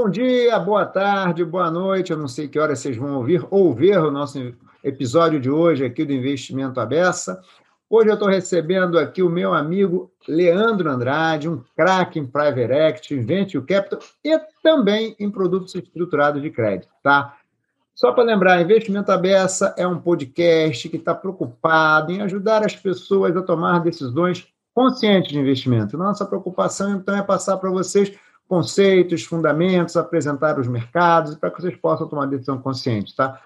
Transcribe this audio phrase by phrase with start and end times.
[0.00, 2.12] Bom dia, boa tarde, boa noite.
[2.12, 4.54] Eu não sei que hora vocês vão ouvir ou ver o nosso
[4.84, 7.42] episódio de hoje aqui do Investimento Abessa.
[7.90, 13.18] Hoje eu estou recebendo aqui o meu amigo Leandro Andrade, um craque em Private Equity,
[13.18, 17.36] Venture Capital e também em produtos estruturados de crédito, tá?
[17.92, 23.36] Só para lembrar, Investimento Abessa é um podcast que está preocupado em ajudar as pessoas
[23.36, 25.98] a tomar decisões conscientes de investimento.
[25.98, 28.16] Nossa preocupação, então, é passar para vocês
[28.48, 33.40] conceitos, fundamentos, apresentar os mercados para que vocês possam tomar decisão consciente, tá?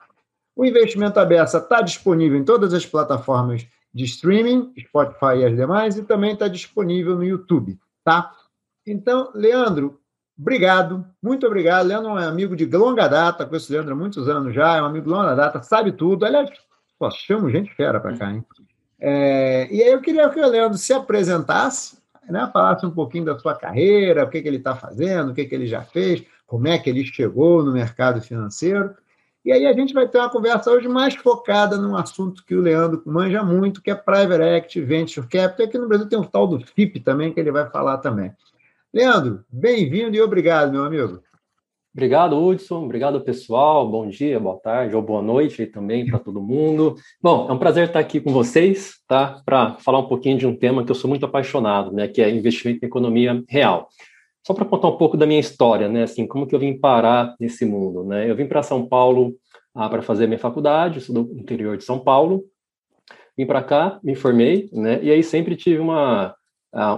[0.55, 5.98] O investimento aberto está disponível em todas as plataformas de streaming, Spotify e as demais,
[5.98, 8.33] e também está disponível no YouTube, tá?
[8.87, 9.98] Então, Leandro,
[10.38, 11.87] obrigado, muito obrigado.
[11.87, 14.83] Leandro é um amigo de longa data, conheço o Leandro há muitos anos já, é
[14.83, 16.25] um amigo de longa data, sabe tudo.
[16.25, 16.48] Aliás,
[17.27, 18.45] chamo gente fera para cá, hein?
[19.00, 23.38] É, e aí eu queria que o Leandro se apresentasse, né, falasse um pouquinho da
[23.38, 26.69] sua carreira, o que, que ele está fazendo, o que, que ele já fez, como
[26.69, 28.94] é que ele chegou no mercado financeiro.
[29.44, 32.60] E aí a gente vai ter uma conversa hoje mais focada num assunto que o
[32.60, 35.66] Leandro manja muito, que é Private Equity, Venture Capital.
[35.66, 38.32] Aqui no Brasil tem o tal do FIP também, que ele vai falar também.
[38.94, 41.22] Leandro, bem-vindo e obrigado, meu amigo.
[41.94, 42.84] Obrigado, Hudson.
[42.84, 43.86] Obrigado, pessoal.
[43.86, 46.96] Bom dia, boa tarde ou boa noite também para todo mundo.
[47.20, 49.42] Bom, é um prazer estar aqui com vocês, tá?
[49.44, 52.08] Para falar um pouquinho de um tema que eu sou muito apaixonado, né?
[52.08, 53.88] Que é investimento em economia real.
[54.46, 56.04] Só para contar um pouco da minha história, né?
[56.04, 58.28] Assim, como que eu vim parar nesse mundo, né?
[58.28, 59.34] Eu vim para São Paulo
[59.74, 62.42] ah, para fazer minha faculdade, sou do interior de São Paulo.
[63.36, 64.98] Vim para cá, me formei, né?
[65.02, 66.34] E aí sempre tive uma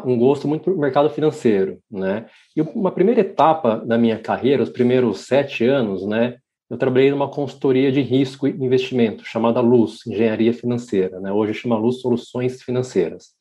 [0.05, 2.27] um gosto muito por mercado financeiro, né?
[2.57, 6.37] E uma primeira etapa da minha carreira, os primeiros sete anos, né?
[6.71, 11.33] Eu trabalhei numa consultoria de risco e investimento chamada Luz, Engenharia Financeira, né?
[11.33, 13.35] Hoje chama Luz Soluções Financeiras.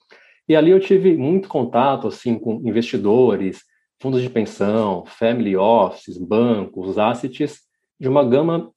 [0.47, 3.61] E ali eu tive muito contato, assim, com investidores,
[4.01, 7.61] fundos de pensão, family offices, bancos, assets,
[7.99, 8.69] de uma gama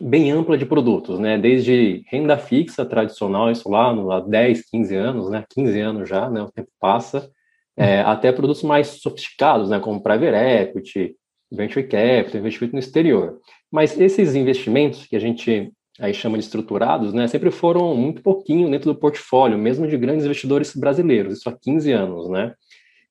[0.00, 1.38] bem ampla de produtos, né?
[1.38, 5.44] Desde renda fixa tradicional, isso lá no, há 10, 15 anos, né?
[5.50, 6.42] 15 anos já, né?
[6.42, 7.30] O tempo passa,
[7.76, 8.08] é, uhum.
[8.08, 9.80] até produtos mais sofisticados, né?
[9.80, 11.16] Como private equity,
[11.50, 13.38] venture capital, investimento no exterior.
[13.70, 17.26] Mas esses investimentos que a gente aí chama de estruturados, né?
[17.28, 21.92] Sempre foram muito pouquinho dentro do portfólio, mesmo de grandes investidores brasileiros, isso há 15
[21.92, 22.54] anos, né?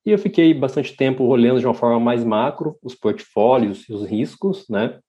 [0.06, 4.06] E eu fiquei bastante tempo olhando de uma forma mais macro os portfólios e os
[4.06, 5.00] riscos, né?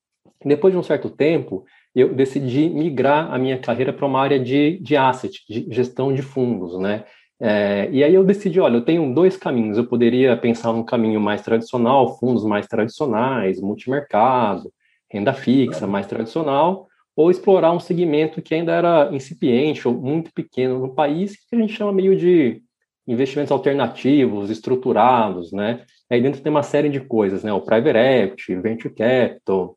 [0.45, 1.65] Depois de um certo tempo,
[1.95, 6.23] eu decidi migrar a minha carreira para uma área de, de asset, de gestão de
[6.23, 7.05] fundos, né?
[7.41, 9.77] É, e aí eu decidi, olha, eu tenho dois caminhos.
[9.77, 14.73] Eu poderia pensar num caminho mais tradicional, fundos mais tradicionais, multimercado,
[15.11, 20.79] renda fixa mais tradicional, ou explorar um segmento que ainda era incipiente ou muito pequeno
[20.79, 22.63] no país, que a gente chama meio de
[23.07, 25.85] investimentos alternativos, estruturados, né?
[26.11, 27.53] Aí dentro tem uma série de coisas, né?
[27.53, 29.77] O private equity, venture capital,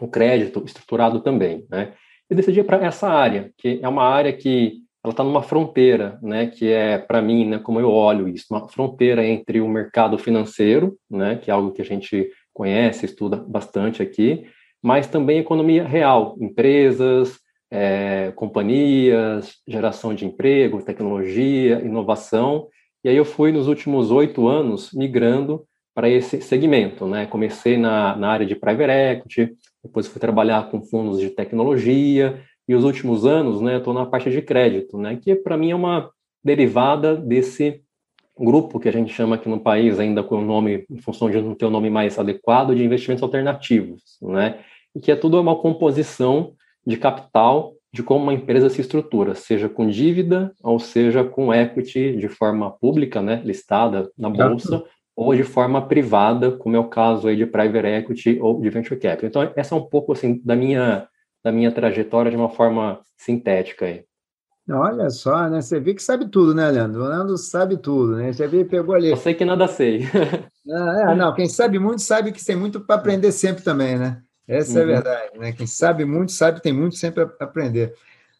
[0.00, 1.92] o crédito estruturado também, né?
[2.28, 6.46] Eu decidi para essa área, que é uma área que ela está numa fronteira, né?
[6.46, 7.58] Que é para mim, né?
[7.58, 11.36] Como eu olho isso, uma fronteira entre o mercado financeiro, né?
[11.36, 14.46] Que é algo que a gente conhece, estuda bastante aqui,
[14.82, 17.38] mas também economia real, empresas,
[17.70, 22.68] é, companhias, geração de emprego, tecnologia, inovação.
[23.02, 27.26] E aí eu fui nos últimos oito anos migrando para esse segmento, né?
[27.26, 29.54] Comecei na, na área de private equity,
[29.84, 34.30] depois fui trabalhar com fundos de tecnologia, e os últimos anos, né, estou na parte
[34.30, 36.10] de crédito, né, que para mim é uma
[36.42, 37.82] derivada desse
[38.36, 41.40] grupo que a gente chama aqui no país, ainda com o nome, em função de
[41.40, 44.60] não ter o um nome mais adequado, de investimentos alternativos, né,
[44.96, 46.54] e que é tudo uma composição
[46.86, 52.16] de capital de como uma empresa se estrutura, seja com dívida ou seja com equity
[52.16, 54.82] de forma pública, né, listada na bolsa,
[55.16, 58.98] ou de forma privada, como é o caso aí de private equity ou de venture
[58.98, 59.28] capital.
[59.44, 61.08] Então, essa é um pouco assim da minha
[61.42, 64.04] da minha trajetória de uma forma sintética aí.
[64.70, 65.60] Olha só, né?
[65.60, 67.02] Você vê que sabe tudo, né, Leandro?
[67.02, 68.32] O Leandro sabe tudo, né?
[68.32, 69.10] Você vê pegou ali.
[69.10, 70.08] Eu sei que nada sei.
[70.66, 74.22] Ah, é, não, quem sabe muito sabe que tem muito para aprender sempre também, né?
[74.48, 74.78] Essa uhum.
[74.78, 74.92] é a uhum.
[74.94, 75.52] verdade, né?
[75.52, 77.92] Quem sabe muito sabe que tem muito sempre a aprender.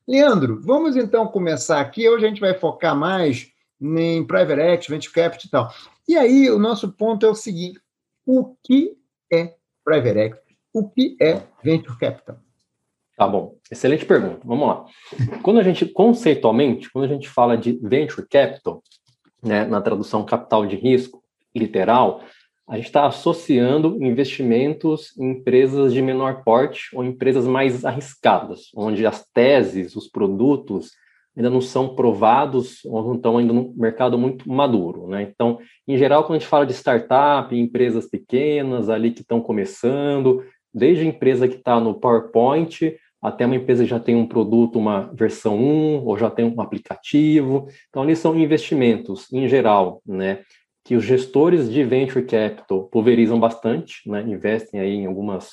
[0.08, 2.08] Leandro, vamos então começar aqui.
[2.08, 5.75] Hoje a gente vai focar mais em private equity, venture capital e tal.
[6.06, 7.80] E aí, o nosso ponto é o seguinte:
[8.26, 8.96] o que
[9.32, 9.54] é
[9.84, 10.58] private equity?
[10.72, 12.38] O que é venture capital?
[13.16, 14.40] Tá bom, excelente pergunta.
[14.44, 14.84] Vamos lá.
[15.42, 18.82] Quando a gente, conceitualmente, quando a gente fala de venture capital,
[19.42, 21.22] né, na tradução capital de risco,
[21.54, 22.24] literal,
[22.66, 29.06] a gente está associando investimentos em empresas de menor porte ou empresas mais arriscadas, onde
[29.06, 30.92] as teses, os produtos
[31.36, 35.22] ainda não são provados ou não estão ainda no mercado muito maduro, né?
[35.22, 40.44] Então, em geral, quando a gente fala de startup, empresas pequenas ali que estão começando,
[40.72, 44.78] desde a empresa que está no PowerPoint até uma empresa que já tem um produto,
[44.78, 47.69] uma versão 1, ou já tem um aplicativo.
[47.88, 50.40] Então, ali são investimentos, em geral, né?
[50.84, 54.22] Que os gestores de venture capital pulverizam bastante, né?
[54.28, 55.52] Investem aí em algumas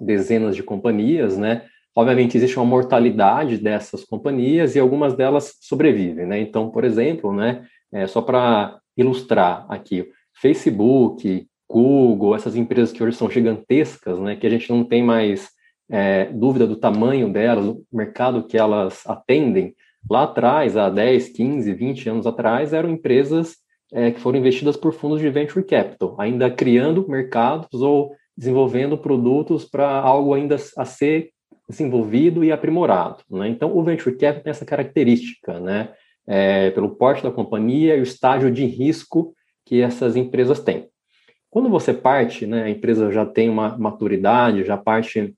[0.00, 1.66] dezenas de companhias, né?
[1.96, 6.38] Obviamente, existe uma mortalidade dessas companhias e algumas delas sobrevivem, né?
[6.38, 13.16] Então, por exemplo, né, é, só para ilustrar aqui, Facebook, Google, essas empresas que hoje
[13.16, 15.48] são gigantescas, né, que a gente não tem mais
[15.90, 19.74] é, dúvida do tamanho delas, do mercado que elas atendem,
[20.08, 23.56] lá atrás, há 10, 15, 20 anos atrás, eram empresas
[23.92, 29.64] é, que foram investidas por fundos de venture capital, ainda criando mercados ou desenvolvendo produtos
[29.64, 31.30] para algo ainda a ser
[31.68, 33.18] desenvolvido e aprimorado.
[33.30, 33.48] Né?
[33.48, 35.92] Então, o venture capital tem essa característica, né?
[36.28, 39.32] É, pelo porte da companhia e o estágio de risco
[39.64, 40.88] que essas empresas têm.
[41.48, 45.34] Quando você parte, né, a empresa já tem uma maturidade, já parte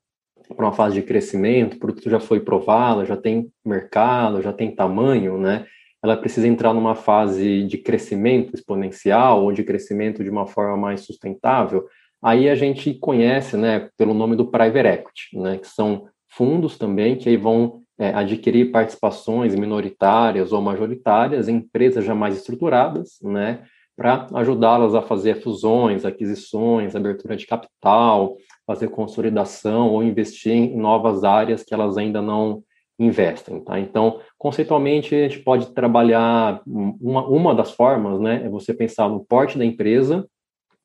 [0.56, 4.74] para uma fase de crescimento, o produto já foi provado, já tem mercado, já tem
[4.74, 5.66] tamanho, né?
[6.02, 11.02] Ela precisa entrar numa fase de crescimento exponencial ou de crescimento de uma forma mais
[11.02, 11.86] sustentável.
[12.22, 17.16] Aí a gente conhece, né, pelo nome do private equity, né, que são fundos também
[17.16, 23.64] que aí vão é, adquirir participações minoritárias ou majoritárias em empresas já mais estruturadas, né,
[23.96, 31.24] para ajudá-las a fazer fusões, aquisições, abertura de capital, fazer consolidação ou investir em novas
[31.24, 32.62] áreas que elas ainda não
[32.96, 33.78] investem, tá?
[33.78, 39.24] Então, conceitualmente, a gente pode trabalhar uma, uma das formas, né, é você pensar no
[39.24, 40.28] porte da empresa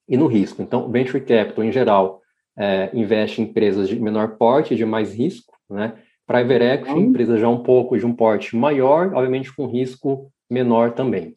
[0.08, 0.62] e no risco.
[0.62, 2.23] Então, venture capital, em geral,
[2.58, 5.94] é, investe em empresas de menor porte, de mais risco, né?
[6.26, 7.02] Private equity, uhum.
[7.02, 11.36] empresas já um pouco de um porte maior, obviamente com risco menor também.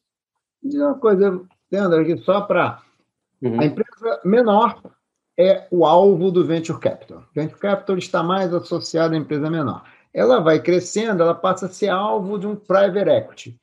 [0.62, 1.40] Diz uma coisa,
[1.70, 2.80] Leandro, aqui só para
[3.42, 3.60] uhum.
[3.60, 4.80] a empresa menor
[5.38, 7.24] é o alvo do venture capital.
[7.34, 9.84] Venture capital está mais associado à empresa menor.
[10.14, 13.56] Ela vai crescendo, ela passa a ser alvo de um private equity.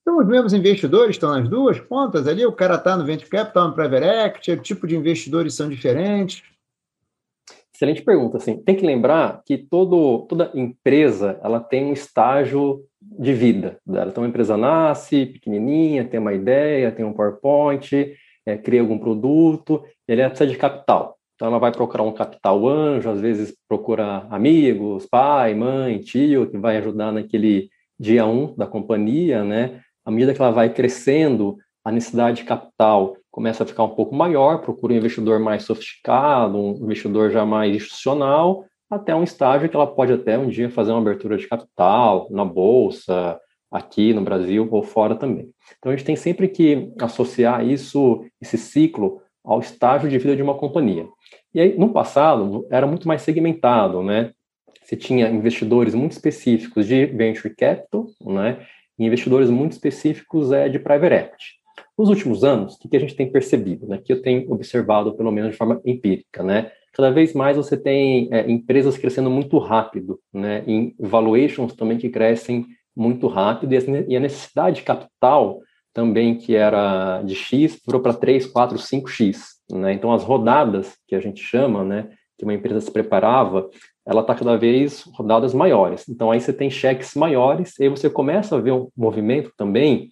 [0.00, 3.68] Então, os mesmos investidores estão nas duas pontas ali, o cara está no venture capital,
[3.68, 6.42] no private equity, o tipo de investidores são diferentes.
[7.78, 8.38] Excelente pergunta.
[8.38, 14.10] Assim, tem que lembrar que todo, toda empresa ela tem um estágio de vida dela.
[14.10, 19.84] Então, a empresa nasce pequenininha, tem uma ideia, tem um PowerPoint, é, cria algum produto,
[20.08, 21.16] ele precisa de capital.
[21.36, 26.58] Então, ela vai procurar um capital anjo, às vezes procura amigos, pai, mãe, tio, que
[26.58, 29.82] vai ajudar naquele dia um da companhia, né?
[30.04, 34.14] À medida que ela vai crescendo, a necessidade de capital começa a ficar um pouco
[34.14, 39.76] maior, procura um investidor mais sofisticado, um investidor já mais institucional, até um estágio que
[39.76, 43.38] ela pode até um dia fazer uma abertura de capital na bolsa,
[43.70, 45.50] aqui no Brasil ou fora também.
[45.78, 50.42] Então a gente tem sempre que associar isso, esse ciclo, ao estágio de vida de
[50.42, 51.06] uma companhia.
[51.54, 54.32] E aí, no passado, era muito mais segmentado, né?
[54.82, 58.66] Você tinha investidores muito específicos de venture capital, né?
[58.98, 61.57] E investidores muito específicos é, de private equity.
[61.98, 65.32] Nos últimos anos, o que a gente tem percebido, né, que eu tenho observado, pelo
[65.32, 70.20] menos de forma empírica, né, cada vez mais você tem é, empresas crescendo muito rápido,
[70.32, 72.66] né, em valuations também que crescem
[72.96, 73.72] muito rápido,
[74.08, 75.60] e a necessidade de capital
[75.92, 79.56] também, que era de X, virou para 3, 4, 5X.
[79.72, 79.92] Né?
[79.92, 83.68] Então, as rodadas, que a gente chama, né, que uma empresa se preparava,
[84.06, 86.08] ela está cada vez rodadas maiores.
[86.08, 90.08] Então, aí você tem cheques maiores, e aí você começa a ver um movimento também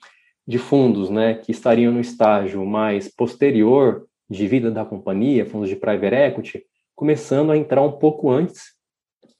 [0.46, 5.76] de fundos né, que estariam no estágio mais posterior de vida da companhia, fundos de
[5.76, 6.62] private equity,
[6.94, 8.74] começando a entrar um pouco antes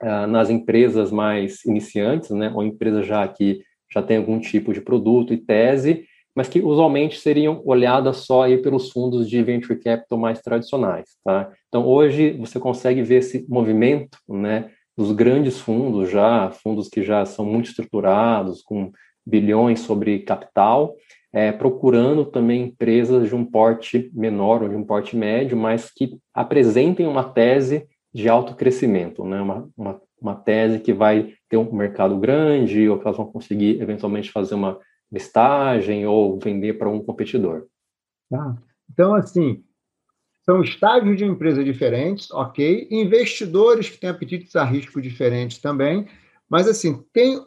[0.03, 4.81] uh, nas empresas mais iniciantes, né, ou empresas já que já têm algum tipo de
[4.81, 10.19] produto e tese, mas que usualmente seriam olhadas só aí pelos fundos de venture capital
[10.19, 11.17] mais tradicionais.
[11.25, 11.51] Tá?
[11.69, 17.25] Então, hoje você consegue ver esse movimento né, dos grandes fundos já, fundos que já
[17.25, 18.93] são muito estruturados, com
[19.27, 20.95] bilhões sobre capital,
[21.33, 26.19] é, procurando também empresas de um porte menor ou de um porte médio, mas que
[26.33, 29.41] apresentem uma tese de alto crescimento, né?
[29.41, 33.81] uma, uma, uma tese que vai ter um mercado grande ou que elas vão conseguir
[33.83, 34.79] eventualmente fazer uma
[35.13, 37.67] listagem ou vender para um competidor.
[38.31, 38.57] Tá.
[38.91, 39.63] Então, assim,
[40.45, 46.07] são estágios de empresa diferentes, ok, investidores que têm apetites a risco diferentes também,
[46.49, 47.41] mas, assim, tem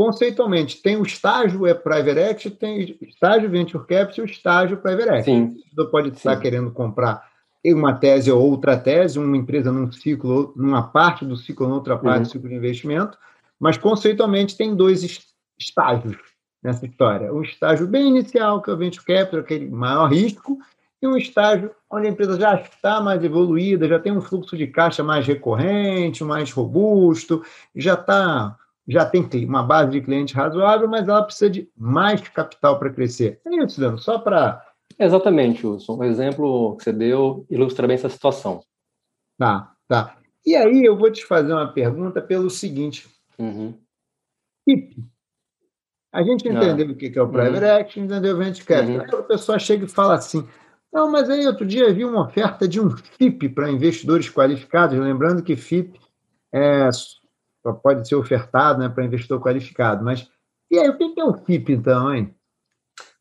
[0.00, 5.24] conceitualmente, tem o estágio é private equity, tem estágio venture capital e estágio private equity.
[5.24, 5.42] Sim.
[5.42, 6.40] Investidor pode estar Sim.
[6.40, 7.28] querendo comprar
[7.66, 11.98] uma tese ou outra tese, uma empresa num ciclo, numa parte do ciclo, ou outra
[11.98, 12.22] parte uhum.
[12.22, 13.18] do ciclo de investimento,
[13.60, 15.02] mas conceitualmente tem dois
[15.58, 16.16] estágios
[16.62, 17.30] nessa história.
[17.30, 20.56] Um estágio bem inicial, que é o venture capital, aquele maior risco,
[21.02, 24.66] e um estágio onde a empresa já está mais evoluída, já tem um fluxo de
[24.66, 27.44] caixa mais recorrente, mais robusto,
[27.76, 28.56] já está
[28.88, 33.40] já tem uma base de clientes razoável, mas ela precisa de mais capital para crescer.
[33.46, 34.64] É isso, Leandro, só para...
[34.98, 35.96] Exatamente, Wilson.
[35.96, 38.60] O exemplo que você deu ilustra bem essa situação.
[39.38, 40.16] Tá, tá.
[40.44, 43.08] E aí eu vou te fazer uma pergunta pelo seguinte.
[43.38, 43.74] Uhum.
[44.68, 44.96] FIP.
[46.12, 46.52] A gente ah.
[46.52, 46.92] entendeu ah.
[46.92, 47.78] o que é o Private uhum.
[47.78, 48.94] Equity, entendeu o Venture Capital.
[48.94, 49.00] Uhum.
[49.02, 50.46] Aí a pessoa chega e fala assim,
[50.92, 55.42] não, mas aí outro dia vi uma oferta de um FIP para investidores qualificados, lembrando
[55.42, 56.00] que FIP
[56.52, 56.88] é,
[57.82, 60.28] pode ser ofertado né, para investidor qualificado, mas
[60.70, 62.32] e aí, o que é o FIP, então, hein?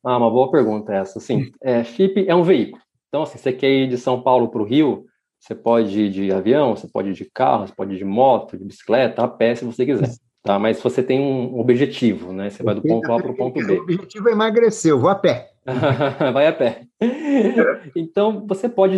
[0.05, 1.19] Ah, uma boa pergunta essa.
[1.19, 2.81] Sim, é, FIP é um veículo.
[3.08, 5.05] Então, assim, você quer ir de São Paulo para o Rio,
[5.39, 8.55] você pode ir de avião, você pode ir de carro, você pode ir de moto,
[8.55, 10.12] de bicicleta, a pé, se você quiser.
[10.43, 10.58] Tá?
[10.58, 12.50] Mas você tem um objetivo, né?
[12.50, 13.79] Você vai do ponto A para o ponto B.
[13.79, 15.50] O objetivo é emagrecer, eu vou a pé.
[16.34, 16.84] vai a pé.
[17.96, 18.98] Então, você pode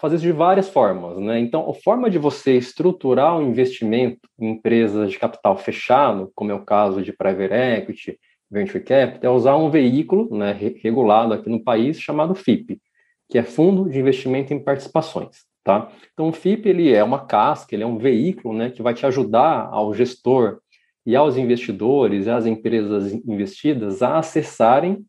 [0.00, 1.38] fazer isso de várias formas, né?
[1.38, 6.54] Então, a forma de você estruturar um investimento em empresas de capital fechado, como é
[6.54, 8.18] o caso de private equity,
[8.50, 10.52] venture capital, é usar um veículo né,
[10.82, 12.80] regulado aqui no país chamado FIP,
[13.28, 15.44] que é Fundo de Investimento em Participações.
[15.64, 15.90] Tá?
[16.12, 19.06] Então, o FIP ele é uma casca, ele é um veículo né, que vai te
[19.06, 20.60] ajudar ao gestor
[21.06, 25.04] e aos investidores e às empresas investidas a acessarem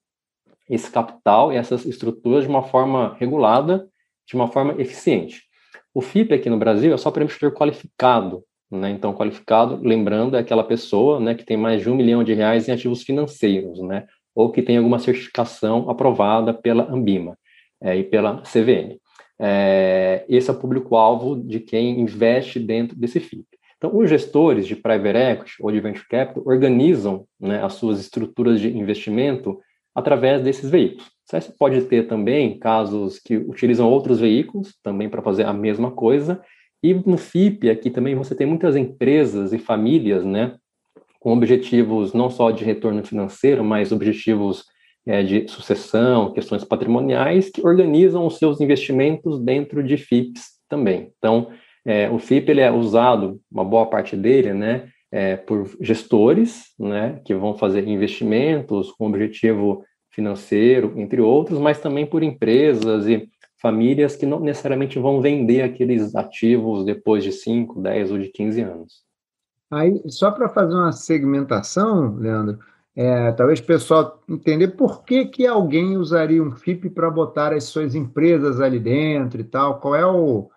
[0.70, 3.88] esse capital e essas estruturas de uma forma regulada,
[4.28, 5.44] de uma forma eficiente.
[5.94, 8.90] O FIP aqui no Brasil é só para investidor qualificado, né?
[8.90, 12.68] Então, qualificado, lembrando, é aquela pessoa né, que tem mais de um milhão de reais
[12.68, 14.06] em ativos financeiros, né?
[14.34, 17.38] Ou que tem alguma certificação aprovada pela Ambima
[17.82, 19.00] é, e pela CVM.
[19.40, 23.46] É, esse é o público-alvo de quem investe dentro desse FIP.
[23.86, 28.60] Então, os gestores de private equity ou de venture capital organizam né, as suas estruturas
[28.60, 29.60] de investimento
[29.94, 31.06] através desses veículos.
[31.24, 36.42] Você pode ter também casos que utilizam outros veículos também para fazer a mesma coisa.
[36.82, 40.56] E no FIP aqui também você tem muitas empresas e famílias, né,
[41.20, 44.66] com objetivos não só de retorno financeiro, mas objetivos
[45.06, 51.12] é, de sucessão, questões patrimoniais, que organizam os seus investimentos dentro de FIPs também.
[51.20, 51.52] Então,
[51.86, 57.22] é, o FIP ele é usado, uma boa parte dele, né, é, por gestores, né,
[57.24, 63.30] que vão fazer investimentos com objetivo financeiro, entre outros, mas também por empresas e
[63.62, 68.62] famílias que não necessariamente vão vender aqueles ativos depois de 5, 10 ou de 15
[68.62, 69.06] anos.
[69.72, 72.60] Aí, só para fazer uma segmentação, Leandro,
[72.96, 77.66] é, talvez o pessoal entender por que, que alguém usaria um FIP para botar as
[77.66, 80.50] suas empresas ali dentro e tal, qual é o...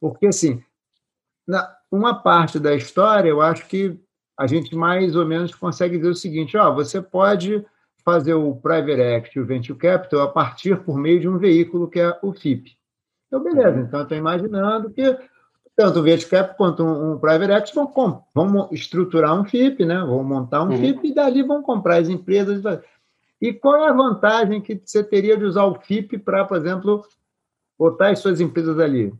[0.00, 0.62] Porque, assim,
[1.46, 3.98] na, uma parte da história, eu acho que
[4.38, 7.64] a gente mais ou menos consegue dizer o seguinte: ó, você pode
[8.04, 12.00] fazer o private equity, o venture capital, a partir por meio de um veículo que
[12.00, 12.76] é o FIP.
[13.26, 13.78] Então, beleza.
[13.78, 13.84] Uhum.
[13.84, 15.16] Então, estou imaginando que
[15.76, 20.00] tanto o venture capital quanto um, um private equity vão, vão estruturar um FIP, né?
[20.00, 20.78] vão montar um uhum.
[20.78, 22.62] FIP e dali vão comprar as empresas.
[23.40, 27.04] E qual é a vantagem que você teria de usar o FIP para, por exemplo,
[27.78, 29.12] botar as suas empresas ali?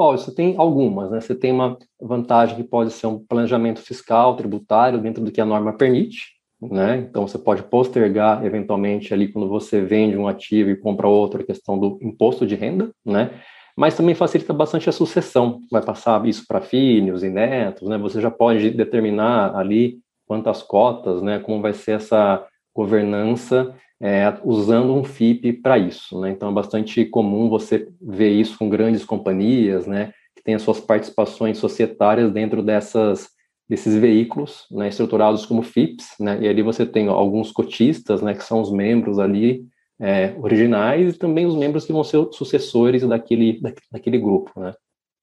[0.00, 1.20] Oh, você tem algumas, né?
[1.20, 5.44] Você tem uma vantagem que pode ser um planejamento fiscal, tributário, dentro do que a
[5.44, 6.98] norma permite, né?
[6.98, 11.44] Então você pode postergar eventualmente ali quando você vende um ativo e compra outro a
[11.44, 13.40] questão do imposto de renda, né?
[13.76, 15.62] Mas também facilita bastante a sucessão.
[15.68, 17.98] Vai passar isso para filhos e netos, né?
[17.98, 21.40] Você já pode determinar ali quantas cotas, né?
[21.40, 26.20] Como vai ser essa governança é, usando um FIP para isso.
[26.20, 26.30] Né?
[26.30, 30.80] Então, é bastante comum você ver isso com grandes companhias, né, que têm as suas
[30.80, 33.28] participações societárias dentro dessas,
[33.68, 38.44] desses veículos né, estruturados como FIPs, né, e ali você tem alguns cotistas, né, que
[38.44, 39.66] são os membros ali
[40.00, 44.52] é, originais, e também os membros que vão ser sucessores daquele, daquele grupo.
[44.60, 44.72] Né?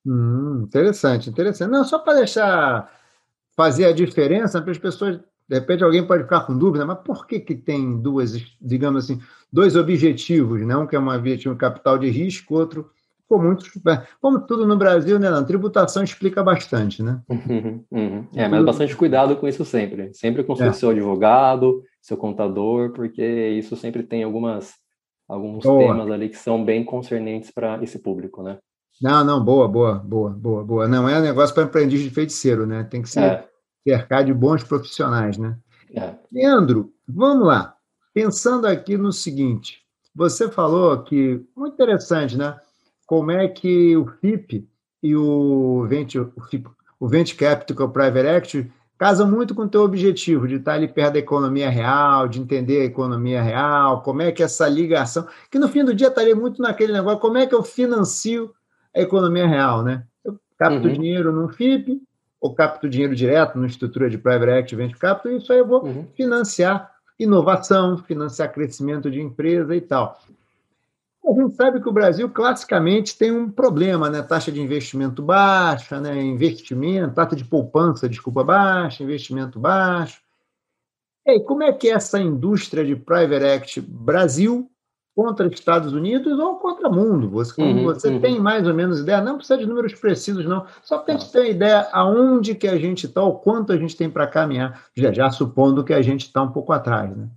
[0.05, 1.71] Hum, interessante, interessante.
[1.71, 2.91] Não, só para deixar
[3.55, 7.27] fazer a diferença para as pessoas de repente alguém pode ficar com dúvida, mas por
[7.27, 9.19] que, que tem duas, digamos assim,
[9.51, 10.75] dois objetivos, né?
[10.75, 12.89] Um que é um objetivo capital de risco, outro
[13.27, 13.65] por muito,
[14.21, 15.27] como tudo no Brasil, né?
[15.27, 17.21] A tributação explica bastante, né?
[17.27, 18.27] Uhum, uhum.
[18.35, 20.13] É, mas bastante cuidado com isso sempre.
[20.13, 20.73] Sempre consulte é.
[20.73, 24.73] seu advogado, seu contador, porque isso sempre tem algumas
[25.27, 25.87] alguns boa.
[25.87, 28.59] temas ali que são bem concernentes para esse público, né?
[29.01, 30.87] Não, não, boa, boa, boa, boa, boa.
[30.87, 32.83] Não é um negócio para aprendiz de feiticeiro, né?
[32.83, 33.47] Tem que ser é
[33.87, 35.57] cercar de bons profissionais, né?
[35.95, 36.13] É.
[36.31, 37.75] Leandro, vamos lá.
[38.13, 39.79] Pensando aqui no seguinte,
[40.13, 42.57] você falou que muito interessante, né?
[43.05, 44.67] Como é que o FIP
[45.03, 46.67] e o Venture, o, FIP,
[46.99, 51.13] o Venture Capital, Private Equity, casa muito com o teu objetivo de estar ali perto
[51.13, 55.67] da economia real, de entender a economia real, como é que essa ligação, que no
[55.67, 58.51] fim do dia estaria muito naquele negócio, como é que eu financio
[58.95, 60.05] a economia real, né?
[60.23, 60.93] Eu capto uhum.
[60.93, 62.01] dinheiro no FIP,
[62.45, 65.67] ou capto dinheiro direto numa estrutura de private equity, venture capital, e isso aí eu
[65.67, 66.05] vou uhum.
[66.15, 70.21] financiar inovação, financiar crescimento de empresa e tal.
[71.27, 74.21] A gente sabe que o Brasil classicamente tem um problema, né?
[74.21, 76.21] Taxa de investimento baixa, né?
[76.21, 80.21] Investimento, taxa de poupança, desculpa, baixa, investimento baixo.
[81.25, 84.69] E aí, como é que é essa indústria de private equity Brasil
[85.15, 87.29] contra Estados Unidos ou contra o mundo?
[87.29, 88.19] Você, uhum, você uhum.
[88.19, 89.21] tem mais ou menos ideia?
[89.21, 90.65] Não precisa de números precisos, não.
[90.83, 93.77] Só para a gente ter uma ideia aonde que a gente está, o quanto a
[93.77, 97.29] gente tem para caminhar, já, já supondo que a gente está um pouco atrás, né?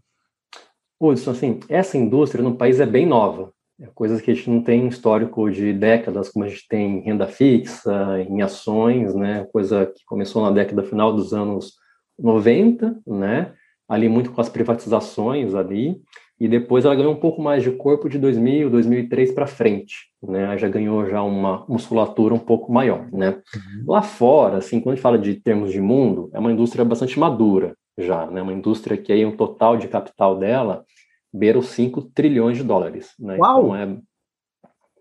[1.01, 3.53] Hudson, assim, essa indústria no país é bem nova.
[3.81, 7.01] É coisas que a gente não tem histórico de décadas, como a gente tem em
[7.01, 9.47] renda fixa, em ações, né?
[9.53, 11.75] Coisa que começou na década final dos anos
[12.19, 13.53] 90, né?
[13.89, 16.03] Ali muito com as privatizações ali,
[16.41, 20.57] e depois ela ganhou um pouco mais de corpo de 2000, 2003 para frente, né?
[20.57, 23.31] Já ganhou já uma musculatura um pouco maior, né?
[23.31, 23.85] Uhum.
[23.89, 27.19] Lá fora, assim, quando a gente fala de termos de mundo, é uma indústria bastante
[27.19, 28.41] madura já, né?
[28.41, 30.85] Uma indústria que aí um total de capital dela
[31.33, 33.13] beira os 5 trilhões de dólares.
[33.19, 33.37] Né?
[33.37, 33.75] Uau!
[33.75, 33.99] Então é,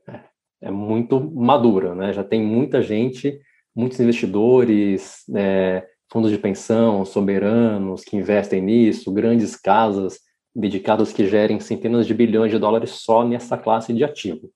[0.07, 0.19] é,
[0.63, 2.11] é, muito madura, né?
[2.11, 3.39] já tem muita gente,
[3.75, 10.19] muitos investidores, é, fundos de pensão, soberanos que investem nisso, grandes casas
[10.57, 14.49] dedicadas que gerem centenas de bilhões de dólares só nessa classe de ativo.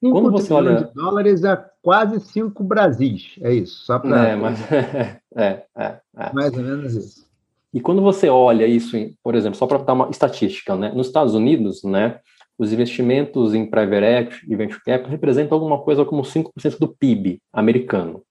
[0.00, 4.58] Quando você olha de dólares é quase 5 Brasis, é isso, só para é, mas...
[5.36, 7.26] é, é, é, mais ou menos isso.
[7.72, 11.34] E quando você olha isso, por exemplo, só para dar uma estatística, né, nos Estados
[11.34, 12.18] Unidos, né,
[12.58, 17.40] os investimentos em private equity e venture capital representam alguma coisa como 5% do PIB
[17.52, 18.22] americano.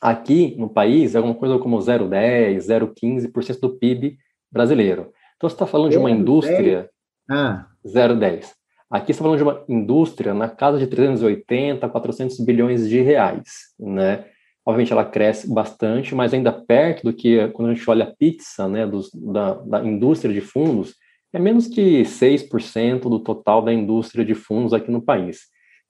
[0.00, 4.18] Aqui no país é alguma coisa como 0,10, 0,15% do PIB
[4.50, 5.12] brasileiro.
[5.42, 6.88] Então você está falando de uma indústria
[7.28, 7.66] ah.
[7.84, 8.52] 0,10.
[8.88, 13.42] Aqui você está falando de uma indústria na casa de 380, 400 bilhões de reais,
[13.76, 14.24] né?
[14.64, 18.68] Obviamente ela cresce bastante, mas ainda perto do que quando a gente olha a pizza
[18.68, 20.94] né, dos, da, da indústria de fundos,
[21.32, 25.40] é menos que 6% do total da indústria de fundos aqui no país.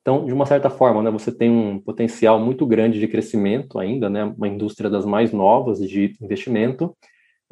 [0.01, 4.09] Então, de uma certa forma, né, você tem um potencial muito grande de crescimento ainda,
[4.09, 6.97] né, uma indústria das mais novas de investimento.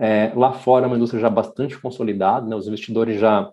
[0.01, 3.53] É, lá fora, é uma indústria já bastante consolidada, né, os investidores já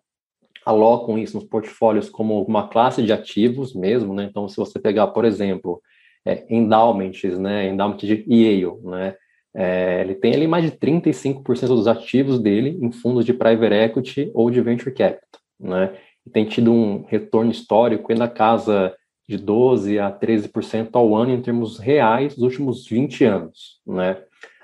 [0.65, 4.13] alocam isso nos portfólios como uma classe de ativos mesmo.
[4.13, 5.81] Né, então, se você pegar, por exemplo,
[6.25, 9.15] é, endowments, né, endowment de Yale, né,
[9.53, 14.31] é, ele tem ali mais de 35% dos ativos dele em fundos de private equity
[14.33, 18.95] ou de venture capital, né, e tem tido um retorno histórico na casa
[19.27, 24.17] de 12 a 13% ao ano em termos reais nos últimos 20 anos, né.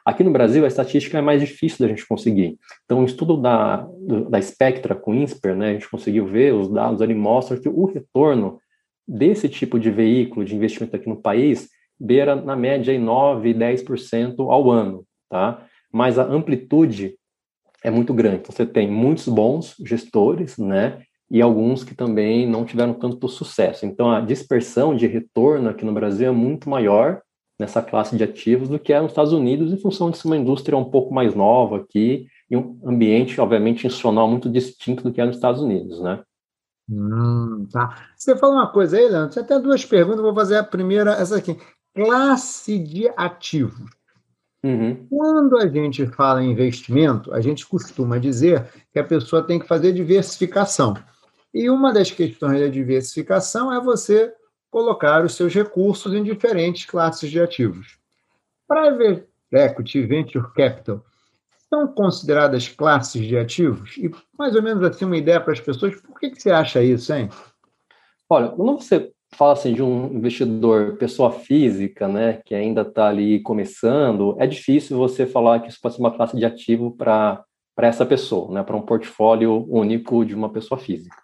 [0.05, 2.57] Aqui no Brasil, a estatística é mais difícil da gente conseguir.
[2.83, 3.87] Então, o estudo da,
[4.29, 7.85] da Spectra com INSPER, né, a gente conseguiu ver, os dados ali mostram que o
[7.85, 8.59] retorno
[9.07, 14.51] desse tipo de veículo de investimento aqui no país beira, na média, 9% e 10%
[14.51, 15.65] ao ano, tá?
[15.91, 17.15] Mas a amplitude
[17.83, 18.37] é muito grande.
[18.37, 21.01] Então, você tem muitos bons gestores, né?
[21.31, 23.85] E alguns que também não tiveram tanto sucesso.
[23.85, 27.21] Então, a dispersão de retorno aqui no Brasil é muito maior
[27.59, 30.37] nessa classe de ativos do que é nos Estados Unidos, em função de ser uma
[30.37, 35.21] indústria um pouco mais nova aqui e um ambiente, obviamente, institucional muito distinto do que
[35.21, 36.21] é nos Estados Unidos, né?
[36.89, 38.07] Hum, tá.
[38.15, 39.33] Você falou uma coisa aí, Leandro.
[39.33, 40.21] Você tem duas perguntas.
[40.21, 41.57] Vou fazer a primeira, essa aqui.
[41.95, 43.89] Classe de ativos.
[44.63, 45.05] Uhum.
[45.09, 49.67] Quando a gente fala em investimento, a gente costuma dizer que a pessoa tem que
[49.67, 50.95] fazer diversificação.
[51.53, 54.33] E uma das questões da diversificação é você
[54.73, 57.99] colocar os seus recursos em diferentes classes de ativos.
[58.67, 61.05] Private Equity Venture Capital
[61.69, 63.95] são consideradas classes de ativos?
[63.97, 66.81] E mais ou menos assim uma ideia para as pessoas, por que, que você acha
[66.81, 67.29] isso, hein?
[68.27, 73.41] Olha, quando você fala assim de um investidor pessoa física, né, que ainda está ali
[73.41, 77.43] começando, é difícil você falar que isso pode ser uma classe de ativo para
[77.75, 81.22] para essa pessoa, né, para um portfólio único de uma pessoa física.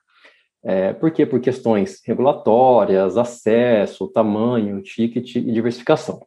[0.63, 1.25] É, por quê?
[1.25, 6.25] Por questões regulatórias, acesso, tamanho, ticket e diversificação.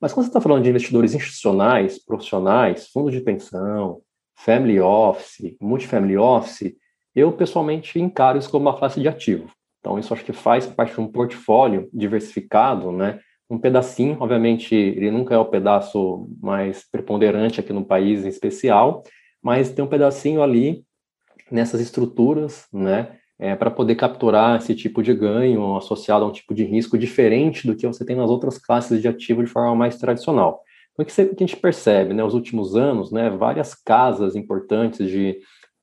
[0.00, 4.00] Mas quando você está falando de investidores institucionais, profissionais, fundos de pensão,
[4.34, 6.74] family office, multifamily office,
[7.14, 9.50] eu pessoalmente encaro isso como uma classe de ativo.
[9.80, 13.20] Então, isso acho que faz parte de um portfólio diversificado, né?
[13.48, 19.02] Um pedacinho, obviamente, ele nunca é o pedaço mais preponderante aqui no país em especial,
[19.42, 20.84] mas tem um pedacinho ali
[21.50, 23.18] nessas estruturas, né?
[23.40, 27.66] É, para poder capturar esse tipo de ganho associado a um tipo de risco diferente
[27.66, 30.62] do que você tem nas outras classes de ativo de forma mais tradicional.
[30.92, 35.38] Então, o que, a gente percebe, né, nos últimos anos, né, várias casas importantes de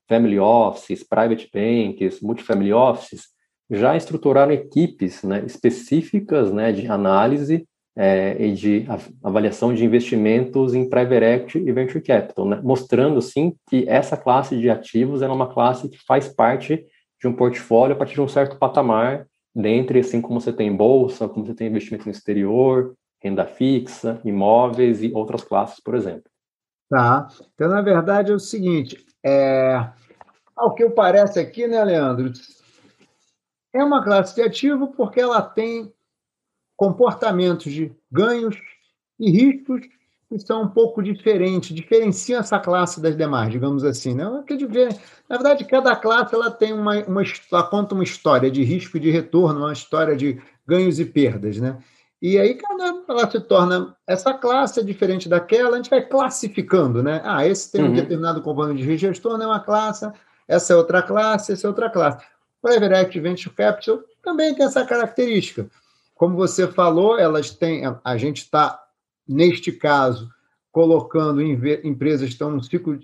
[0.08, 3.26] family offices, private banks, multifamily offices,
[3.68, 7.66] já estruturaram equipes né, específicas né, de análise
[7.96, 8.86] é, e de
[9.22, 14.56] avaliação de investimentos em private equity e venture capital, né, mostrando, sim, que essa classe
[14.56, 16.86] de ativos é uma classe que faz parte
[17.20, 21.28] de um portfólio a partir de um certo patamar, dentre, assim como você tem bolsa,
[21.28, 26.30] como você tem investimento no exterior, renda fixa, imóveis e outras classes, por exemplo.
[26.88, 27.28] Tá.
[27.54, 29.90] Então, na verdade, é o seguinte, é...
[30.56, 32.32] ao que parece aqui, né, Leandro?
[33.72, 35.92] É uma classe de ativo porque ela tem
[36.76, 38.56] comportamentos de ganhos
[39.18, 39.80] e riscos
[40.28, 44.14] que são um pouco diferentes, diferenciam essa classe das demais, digamos assim.
[44.14, 44.24] Né?
[45.28, 49.00] Na verdade, cada classe ela tem uma, uma ela conta uma história de risco e
[49.00, 51.56] de retorno, uma história de ganhos e perdas.
[51.58, 51.78] Né?
[52.20, 53.96] E aí, cada ela se torna.
[54.06, 57.22] Essa classe é diferente daquela, a gente vai classificando, né?
[57.24, 57.94] Ah, esse tem um uhum.
[57.94, 60.10] determinado componente de retorno, é uma classe,
[60.46, 62.24] essa é outra classe, essa é outra classe.
[62.60, 65.70] Private Equity Venture Capital também tem essa característica.
[66.16, 67.82] Como você falou, elas têm.
[68.04, 68.82] A gente está,
[69.28, 70.30] neste caso,
[70.72, 72.98] colocando empresas que estão num ciclo,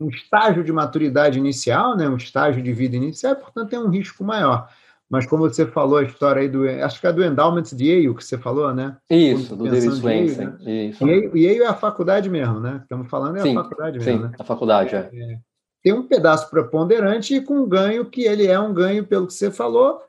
[0.00, 2.08] um estágio de maturidade inicial, né?
[2.08, 4.68] um estágio de vida inicial, portanto, tem um risco maior.
[5.08, 6.68] Mas como você falou, a história aí do.
[6.68, 8.96] Acho que é do Endowment de Yale que você falou, né?
[9.08, 10.46] Isso, do David Swensen.
[10.46, 10.88] Né?
[10.88, 11.06] Isso.
[11.06, 12.80] Yale, Yale é a faculdade mesmo, né?
[12.82, 14.12] Estamos falando é sim, a faculdade mesmo.
[14.12, 14.32] Sim, né?
[14.38, 14.98] a faculdade, é.
[14.98, 15.38] é.
[15.82, 19.34] Tem um pedaço preponderante e com um ganho que ele é um ganho, pelo que
[19.34, 20.00] você falou,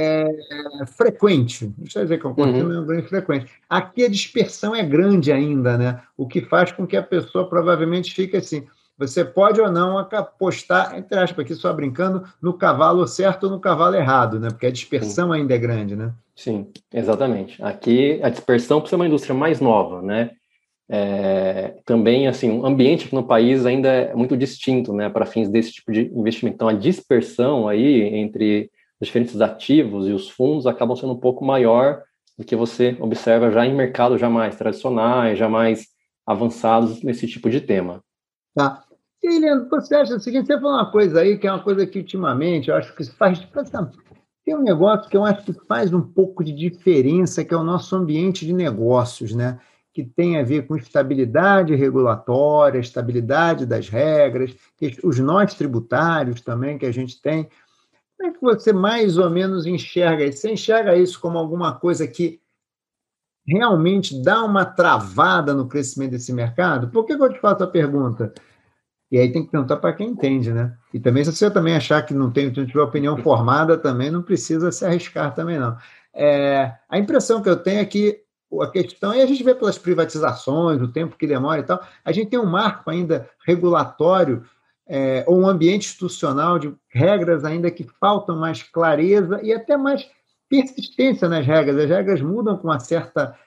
[0.00, 1.72] é, frequente.
[1.78, 2.72] Deixa eu dizer que é um uhum.
[2.72, 3.50] é um ganho frequente.
[3.68, 6.02] Aqui a dispersão é grande ainda, né?
[6.16, 8.66] O que faz com que a pessoa provavelmente fique assim
[9.00, 13.58] você pode ou não apostar, entre aspas, aqui só brincando, no cavalo certo ou no
[13.58, 14.50] cavalo errado, né?
[14.50, 15.40] Porque a dispersão Sim.
[15.40, 16.12] ainda é grande, né?
[16.36, 17.62] Sim, exatamente.
[17.62, 20.32] Aqui a dispersão, por ser uma indústria mais nova, né?
[20.86, 25.08] É, também, assim, o ambiente aqui no país ainda é muito distinto, né?
[25.08, 26.56] Para fins desse tipo de investimento.
[26.56, 32.02] Então, a dispersão aí entre diferentes ativos e os fundos acabam sendo um pouco maior
[32.38, 35.88] do que você observa já em mercados já mais tradicionais, já mais
[36.26, 38.02] avançados nesse tipo de tema.
[38.54, 38.84] Tá.
[39.22, 41.86] E, Leandro, você acha o seguinte, você falou uma coisa aí, que é uma coisa
[41.86, 43.38] que ultimamente eu acho que faz.
[44.44, 47.62] Tem um negócio que eu acho que faz um pouco de diferença, que é o
[47.62, 49.58] nosso ambiente de negócios, né?
[49.92, 54.54] Que tem a ver com estabilidade regulatória, estabilidade das regras,
[55.04, 57.46] os nós tributários também que a gente tem.
[58.20, 60.40] Como é que você mais ou menos enxerga isso?
[60.40, 62.38] Você enxerga isso como alguma coisa que
[63.46, 66.90] realmente dá uma travada no crescimento desse mercado?
[66.90, 68.34] Por que, que eu te faço a pergunta?
[69.10, 70.76] E aí tem que perguntar para quem entende, né?
[70.92, 74.22] E também, se você também achar que não tem, não tiver opinião formada, também não
[74.22, 75.78] precisa se arriscar também, não.
[76.12, 78.22] É, a impressão que eu tenho é que
[78.60, 82.12] a questão, e a gente vê pelas privatizações, o tempo que demora e tal, a
[82.12, 84.44] gente tem um marco ainda regulatório
[84.92, 90.10] é, ou um ambiente institucional de regras ainda que faltam mais clareza e até mais
[90.48, 91.78] persistência nas regras.
[91.78, 93.38] As regras mudam com uma certa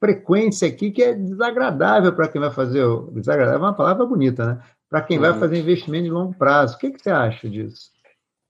[0.00, 2.84] frequência aqui que é desagradável para quem vai fazer.
[3.12, 4.62] Desagradável é uma palavra bonita, né?
[4.90, 5.22] Para quem uhum.
[5.22, 6.74] vai fazer investimento de longo prazo.
[6.74, 7.90] O que, que você acha disso?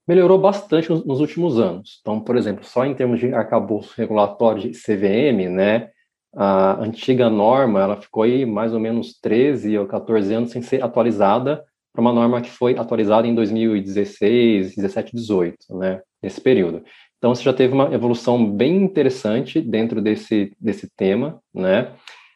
[0.07, 1.99] Melhorou bastante nos, nos, últimos anos.
[2.01, 5.91] Então, por exemplo, só em termos de arcabouço regulatório de CVM, né?
[6.35, 10.83] A antiga norma ela ficou aí mais ou menos 13 ou 14 anos sem ser
[10.83, 16.01] atualizada para uma norma que foi atualizada em 2016, 17, 18, né?
[16.21, 16.83] Nesse período.
[17.17, 21.91] Então, você já teve uma evolução bem interessante dentro desse, desse tema, né?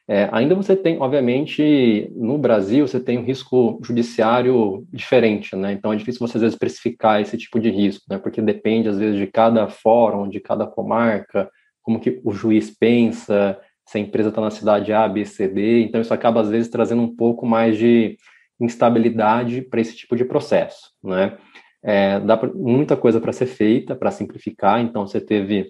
[0.06, 5.72] É, ainda você tem, obviamente, no Brasil, você tem um risco judiciário diferente, né?
[5.72, 8.18] Então, é difícil você, às vezes, especificar esse tipo de risco, né?
[8.18, 11.50] Porque depende, às vezes, de cada fórum, de cada comarca,
[11.82, 15.84] como que o juiz pensa, se a empresa está na cidade A, B, C, D.
[15.84, 18.18] Então, isso acaba, às vezes, trazendo um pouco mais de
[18.66, 21.38] instabilidade para esse tipo de processo, né?
[21.84, 24.80] É, dá pra, muita coisa para ser feita, para simplificar.
[24.80, 25.70] Então, você teve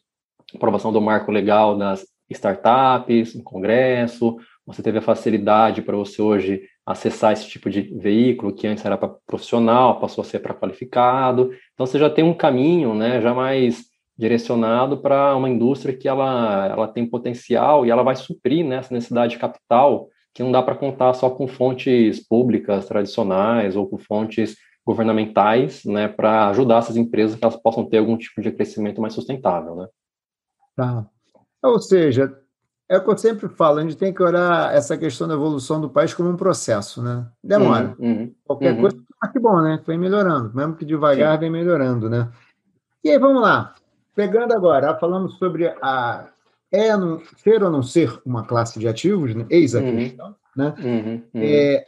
[0.54, 6.62] aprovação do marco legal das startups no Congresso, você teve a facilidade para você hoje
[6.86, 11.52] acessar esse tipo de veículo que antes era para profissional, passou a ser para qualificado.
[11.74, 13.86] Então, você já tem um caminho né, já mais
[14.18, 18.94] direcionado para uma indústria que ela, ela tem potencial e ela vai suprir né, essa
[18.94, 23.98] necessidade de capital que não dá para contar só com fontes públicas tradicionais ou com
[23.98, 29.00] fontes governamentais, né, para ajudar essas empresas que elas possam ter algum tipo de crescimento
[29.00, 29.88] mais sustentável, né?
[30.76, 31.06] Tá.
[31.62, 32.38] Ou seja,
[32.90, 35.80] é o que eu sempre falo, a gente tem que olhar essa questão da evolução
[35.80, 37.26] do país como um processo, né?
[37.42, 37.96] Demora.
[37.98, 38.82] Uhum, uhum, Qualquer uhum.
[38.82, 39.82] coisa, mas que bom, né?
[39.88, 41.40] Vem melhorando, mesmo que devagar, Sim.
[41.40, 42.30] vem melhorando, né?
[43.04, 43.74] E aí, vamos lá.
[44.16, 46.33] Pegando agora, falamos sobre a
[46.74, 46.90] é
[47.38, 49.46] ser ou não ser uma classe de ativos, né?
[49.50, 49.96] eis a uhum.
[49.96, 50.74] questão, né?
[50.80, 51.44] Uhum, uhum.
[51.44, 51.86] É,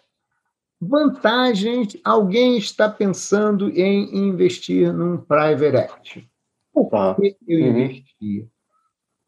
[0.80, 6.30] vantagens, alguém está pensando em investir num private equity.
[6.72, 7.80] Por que eu uhum.
[7.80, 8.48] investir?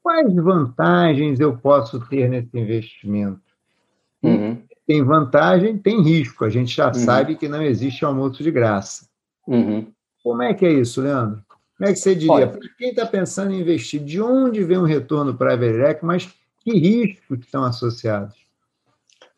[0.03, 3.41] Quais vantagens eu posso ter nesse investimento?
[4.21, 4.61] Uhum.
[4.85, 6.45] Tem vantagem, tem risco.
[6.45, 6.93] A gente já uhum.
[6.93, 9.09] sabe que não existe almoço de graça.
[9.47, 9.91] Uhum.
[10.23, 11.41] Como é que é isso, Leandro?
[11.77, 12.47] Como é que você diria?
[12.47, 16.27] Para quem está pensando em investir, de onde vem o retorno para a mas
[16.59, 18.35] que riscos estão associados?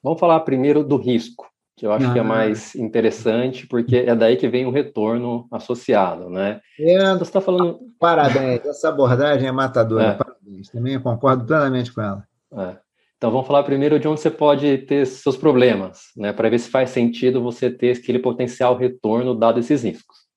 [0.01, 2.13] Vamos falar primeiro do risco, que eu acho ah.
[2.13, 2.25] que é ah.
[2.25, 6.61] mais interessante, porque é daí que vem o retorno associado, né?
[6.79, 7.79] É, você está falando...
[7.99, 10.13] Parabéns, essa abordagem é matadora, é.
[10.13, 12.25] parabéns, também concordo plenamente com ela.
[12.53, 12.77] É.
[13.17, 16.31] Então vamos falar primeiro de onde você pode ter seus problemas, né?
[16.31, 20.28] Para ver se faz sentido você ter aquele potencial retorno dado esses riscos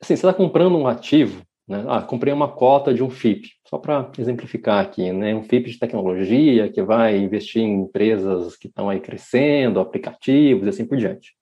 [0.00, 1.84] assim, você está comprando um ativo, né?
[1.86, 5.34] Ah, comprei uma cota de um FIP, só para exemplificar aqui, né?
[5.34, 10.68] Um FIP de tecnologia que vai investir em empresas que estão aí crescendo, aplicativos e
[10.70, 11.32] assim por diante.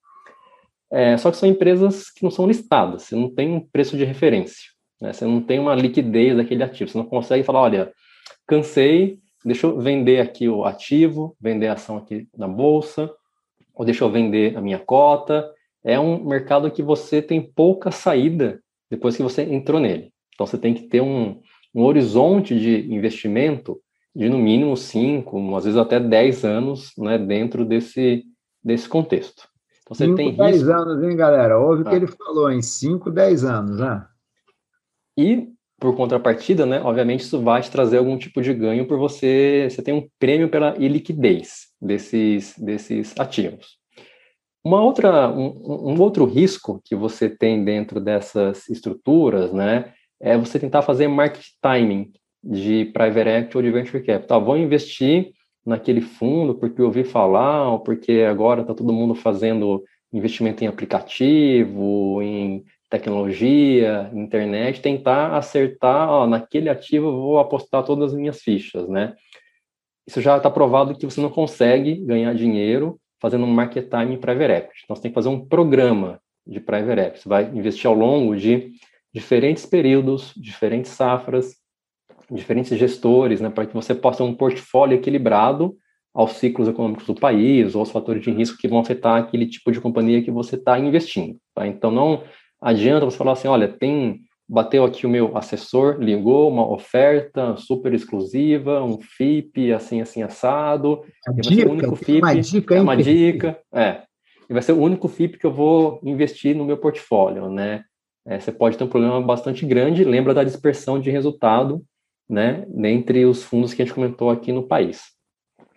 [0.90, 4.05] É, só que são empresas que não são listadas, você não tem um preço de
[4.05, 5.12] referência, né?
[5.12, 7.92] Você não tem uma liquidez daquele ativo, você não consegue falar, olha,
[8.47, 13.11] cansei, deixa eu vender aqui o ativo, vender a ação aqui na bolsa,
[13.75, 15.51] ou deixa eu vender a minha cota,
[15.88, 20.12] é um mercado que você tem pouca saída depois que você entrou nele.
[20.35, 21.40] Então você tem que ter um,
[21.74, 23.81] um horizonte de investimento
[24.14, 28.22] de no mínimo 5, às vezes até 10 anos né, dentro desse,
[28.62, 29.48] desse contexto.
[29.83, 30.72] Então você 5, tem 10 risco...
[30.72, 31.59] anos, hein, galera?
[31.59, 31.90] Ouve o ah.
[31.90, 34.05] que ele falou, em 5, 10 anos, né?
[35.16, 35.48] E,
[35.81, 39.81] por contrapartida, né, obviamente isso vai te trazer algum tipo de ganho por você, você
[39.81, 43.79] tem um prêmio pela iliquidez desses, desses ativos.
[44.68, 50.59] Uma outra, um, um, outro risco que você tem dentro dessas estruturas, né, é você
[50.59, 52.12] tentar fazer market timing
[52.44, 54.44] de private equity ou de venture capital.
[54.44, 55.31] Vou investir
[55.64, 62.20] naquele fundo porque ouvi falar, ou porque agora está todo mundo fazendo investimento em aplicativo,
[62.20, 69.14] em tecnologia, internet, tentar acertar, ó, naquele ativo vou apostar todas as minhas fichas, né?
[70.07, 74.18] Isso já está provado que você não consegue ganhar dinheiro fazendo um market time em
[74.18, 74.81] private equity.
[74.85, 77.22] Então, você tem que fazer um programa de private equity.
[77.22, 78.72] Você vai investir ao longo de
[79.12, 81.57] diferentes períodos, diferentes safras,
[82.31, 85.76] diferentes gestores, né, para que você possa ter um portfólio equilibrado
[86.14, 89.70] aos ciclos econômicos do país ou aos fatores de risco que vão afetar aquele tipo
[89.70, 91.38] de companhia que você está investindo.
[91.54, 91.66] Tá?
[91.66, 92.22] Então, não
[92.61, 97.93] adianta você falar assim, olha, tem bateu aqui o meu assessor, ligou uma oferta super
[97.93, 101.03] exclusiva, um FIP assim, assim, assado.
[101.27, 102.19] A vai dica, ser o único FIP.
[102.19, 104.03] Uma dica, é uma dica, é.
[104.49, 107.85] E vai ser o único FIP que eu vou investir no meu portfólio, né?
[108.27, 111.83] É, você pode ter um problema bastante grande, lembra da dispersão de resultado,
[112.29, 115.03] né, dentre os fundos que a gente comentou aqui no país.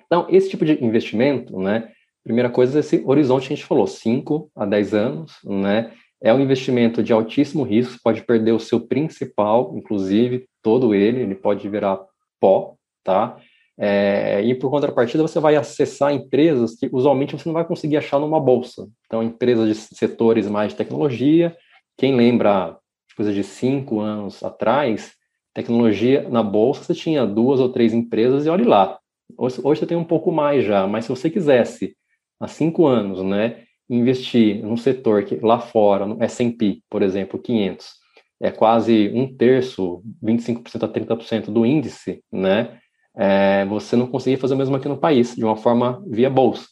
[0.06, 1.90] Então, esse tipo de investimento, né,
[2.24, 6.34] primeira coisa é esse horizonte que a gente falou, 5 a 10 anos, né, é
[6.34, 11.68] um investimento de altíssimo risco, pode perder o seu principal, inclusive todo ele, ele pode
[11.68, 12.00] virar
[12.40, 13.38] pó, tá?
[13.78, 18.20] É, e por contrapartida, você vai acessar empresas que usualmente você não vai conseguir achar
[18.20, 18.88] numa bolsa.
[19.08, 21.58] Então, empresas de setores mais de tecnologia,
[21.98, 22.78] quem lembra
[23.16, 25.14] coisa de cinco anos atrás,
[25.54, 29.00] tecnologia na bolsa você tinha duas ou três empresas e olhe lá.
[29.38, 31.96] Hoje, hoje você tem um pouco mais já, mas se você quisesse
[32.40, 38.01] há cinco anos, né, investir num setor que lá fora, no S&P, por exemplo, 500,
[38.41, 42.80] é quase um terço, 25% a 30% do índice, né?
[43.15, 46.65] É, você não conseguia fazer o mesmo aqui no país, de uma forma via bolsa.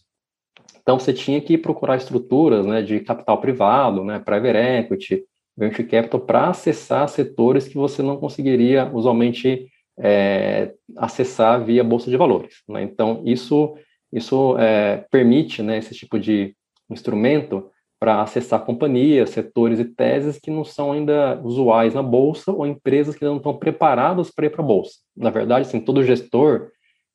[0.81, 5.23] Então, você tinha que procurar estruturas né, de capital privado, né, private equity,
[5.55, 9.67] venture capital, para acessar setores que você não conseguiria usualmente
[9.99, 12.63] é, acessar via bolsa de valores.
[12.67, 12.81] Né?
[12.81, 13.75] Então, isso,
[14.11, 16.55] isso é, permite né, esse tipo de
[16.89, 22.65] instrumento para acessar companhias, setores e teses que não são ainda usuais na bolsa ou
[22.65, 24.99] empresas que não estão preparadas para ir para a bolsa.
[25.15, 26.69] Na verdade, assim, todo gestor,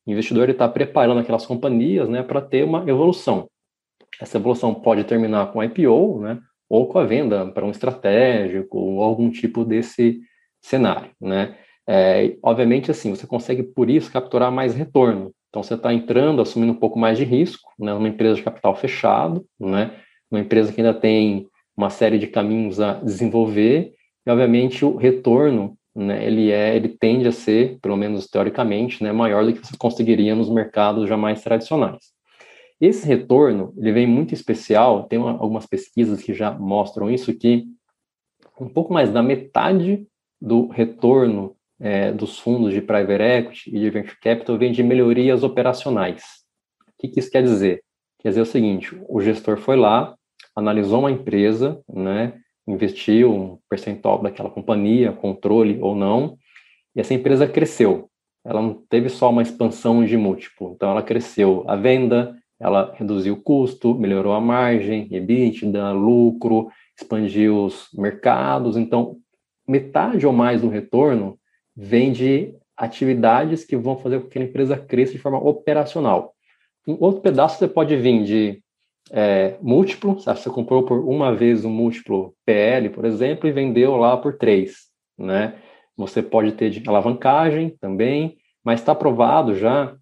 [0.05, 3.49] investidor, está preparando aquelas companhias né, para ter uma evolução.
[4.21, 9.01] Essa evolução pode terminar com IPO, né, ou com a venda para um estratégico ou
[9.01, 10.21] algum tipo desse
[10.61, 11.57] cenário, né?
[11.87, 16.73] É, obviamente, assim, você consegue por isso capturar mais retorno, então, você está entrando, assumindo
[16.73, 19.91] um pouco mais de risco, né, numa empresa de capital fechado, né,
[20.29, 23.93] uma empresa que ainda tem uma série de caminhos a desenvolver,
[24.27, 29.13] e, obviamente, o retorno, né, ele, é, ele tende a ser, pelo menos teoricamente, né,
[29.13, 32.03] maior do que você conseguiria nos mercados já mais tradicionais.
[32.81, 37.63] Esse retorno, ele vem muito especial, tem uma, algumas pesquisas que já mostram isso, que
[38.59, 40.05] um pouco mais da metade
[40.41, 45.43] do retorno é, dos fundos de private equity e de venture capital vem de melhorias
[45.43, 46.23] operacionais.
[46.87, 47.83] O que, que isso quer dizer?
[48.19, 50.15] Quer dizer o seguinte: o gestor foi lá,
[50.55, 52.33] analisou uma empresa, né,
[52.67, 56.37] investiu um percentual daquela companhia, controle ou não,
[56.95, 58.09] e essa empresa cresceu.
[58.43, 63.33] Ela não teve só uma expansão de múltiplo, então ela cresceu a venda, ela reduziu
[63.33, 68.77] o custo, melhorou a margem, EBITDA, lucro, expandiu os mercados.
[68.77, 69.17] Então,
[69.67, 71.37] metade ou mais do retorno
[71.75, 76.33] vem de atividades que vão fazer com que a empresa cresça de forma operacional.
[76.87, 78.63] Um outro pedaço você pode vir de
[79.11, 84.17] é, múltiplo, você comprou por uma vez um múltiplo PL, por exemplo, e vendeu lá
[84.17, 85.55] por três, né?
[85.97, 89.95] Você pode ter de alavancagem também, mas está provado já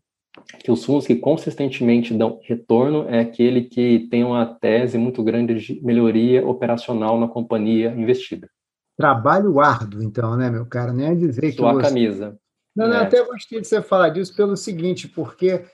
[0.60, 5.54] que os fundos que consistentemente dão retorno é aquele que tem uma tese muito grande
[5.56, 8.50] de melhoria operacional na companhia investida.
[8.96, 10.94] Trabalho árduo, então, né, meu cara?
[10.94, 11.82] Nem é dizer Sua que você...
[11.82, 12.38] camisa.
[12.76, 13.04] Não, não, é.
[13.04, 15.66] até gostei de você falar disso pelo seguinte, porque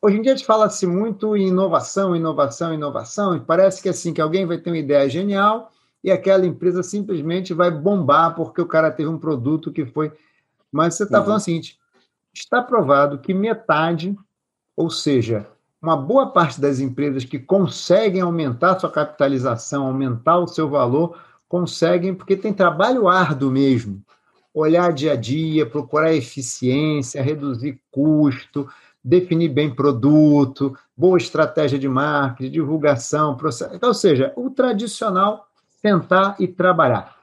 [0.00, 4.14] hoje em dia a gente fala-se muito em inovação, inovação, inovação, e parece que assim,
[4.14, 5.70] que alguém vai ter uma ideia genial
[6.02, 10.12] e aquela empresa simplesmente vai bombar porque o cara teve um produto que foi.
[10.72, 11.24] Mas você está uhum.
[11.24, 11.78] falando o seguinte:
[12.32, 14.16] está provado que metade,
[14.76, 15.46] ou seja,
[15.80, 22.14] uma boa parte das empresas que conseguem aumentar sua capitalização, aumentar o seu valor, conseguem
[22.14, 24.02] porque tem trabalho árduo mesmo.
[24.52, 28.68] Olhar dia a dia, procurar eficiência, reduzir custo,
[29.02, 33.78] definir bem produto, boa estratégia de marketing, divulgação, processo.
[33.80, 35.46] Ou seja, o tradicional
[35.80, 37.16] sentar e trabalhar.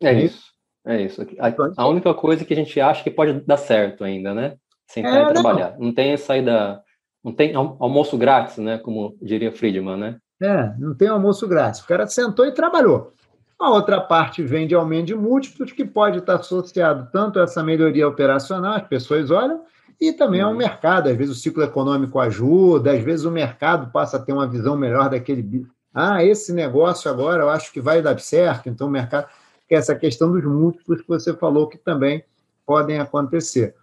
[0.00, 0.50] É, é isso.
[0.84, 1.22] É isso.
[1.38, 4.56] A, a, única coisa que a gente acha que pode dar certo ainda, né?
[4.86, 5.72] Sentar é, e trabalhar.
[5.72, 5.86] Não.
[5.86, 6.82] não tem saída,
[7.22, 8.78] não tem almoço grátis, né?
[8.78, 10.16] Como diria Friedman, né?
[10.40, 11.80] É, não tem almoço grátis.
[11.80, 13.12] O cara sentou e trabalhou.
[13.60, 17.62] A outra parte vem de aumento de múltiplos, que pode estar associado tanto a essa
[17.62, 19.60] melhoria operacional, as pessoas olham,
[20.00, 20.56] e também ao uhum.
[20.56, 21.10] mercado.
[21.10, 24.78] Às vezes o ciclo econômico ajuda, às vezes o mercado passa a ter uma visão
[24.78, 25.66] melhor daquele.
[25.92, 29.26] Ah, esse negócio agora eu acho que vai dar certo, então o mercado
[29.68, 32.24] é essa questão dos múltiplos que você falou que também
[32.64, 33.74] podem acontecer.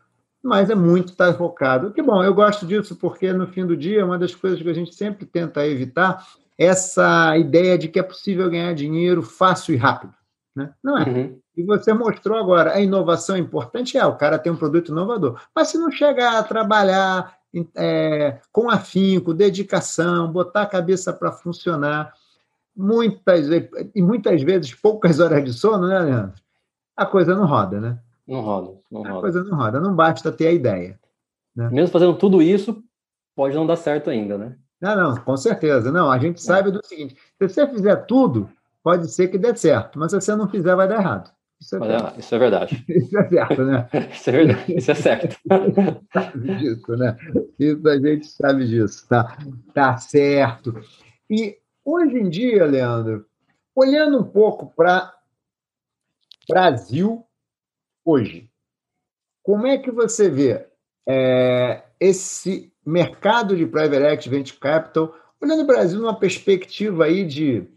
[0.41, 1.91] Mas é muito estar focado.
[1.91, 4.73] Que bom, eu gosto disso porque no fim do dia, uma das coisas que a
[4.73, 6.25] gente sempre tenta evitar
[6.57, 10.13] essa ideia de que é possível ganhar dinheiro fácil e rápido.
[10.55, 10.73] Né?
[10.83, 11.07] Não é.
[11.07, 11.39] Uhum.
[11.55, 15.39] E você mostrou agora, a inovação é importante, é, o cara tem um produto inovador.
[15.55, 17.37] Mas se não chegar a trabalhar
[17.75, 22.13] é, com afinco, dedicação, botar a cabeça para funcionar,
[22.75, 23.49] muitas
[23.95, 26.41] e muitas vezes poucas horas de sono, né, Leandro?
[26.95, 27.99] A coisa não roda, né?
[28.27, 29.17] Não roda, não a roda.
[29.17, 30.99] A coisa não roda, não basta ter a ideia.
[31.55, 31.69] Né?
[31.71, 32.83] Mesmo fazendo tudo isso,
[33.35, 34.55] pode não dar certo ainda, né?
[34.81, 35.91] Não, não, com certeza.
[35.91, 36.41] Não, a gente é.
[36.41, 38.49] sabe do seguinte: se você fizer tudo,
[38.83, 41.31] pode ser que dê certo, mas se você não fizer, vai dar errado.
[41.59, 41.79] Isso é,
[42.19, 42.85] isso é verdade.
[42.87, 43.89] Isso é certo, né?
[44.11, 45.37] isso é verdade, isso é certo.
[46.13, 47.17] sabe disso, né?
[47.59, 49.37] Isso a gente sabe disso, tá?
[49.73, 50.79] Tá certo.
[51.29, 51.57] E
[51.89, 53.25] Hoje em dia, Leandro,
[53.73, 55.17] olhando um pouco para
[56.45, 57.25] Brasil
[58.03, 58.51] hoje,
[59.41, 60.67] como é que você vê
[61.07, 67.67] é, esse mercado de private equity, venture capital, olhando o Brasil numa perspectiva aí de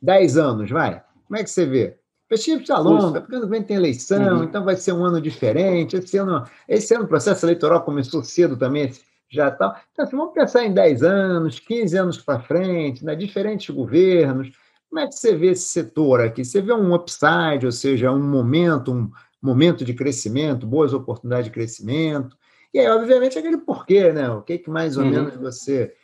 [0.00, 1.02] 10 anos, vai?
[1.26, 1.98] Como é que você vê?
[2.28, 4.44] Perspectiva longa, porque ano que vem tem eleição, uhum.
[4.44, 5.96] então vai ser um ano diferente.
[5.96, 8.92] Esse ano, esse ano o processo eleitoral começou cedo também,
[9.30, 9.80] já está.
[9.92, 14.50] Então, assim, vamos pensar em 10 anos, 15 anos para frente, né, diferentes governos.
[14.88, 16.44] Como é que você vê esse setor aqui?
[16.44, 19.10] Você vê um upside, ou seja, um momento, um
[19.42, 22.36] momento de crescimento, boas oportunidades de crescimento.
[22.76, 24.28] E aí, obviamente, aquele porquê, né?
[24.28, 25.10] O que, que mais ou uhum.
[25.10, 25.94] menos você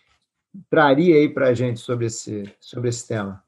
[0.71, 3.45] traria aí para a gente sobre esse, sobre esse tema?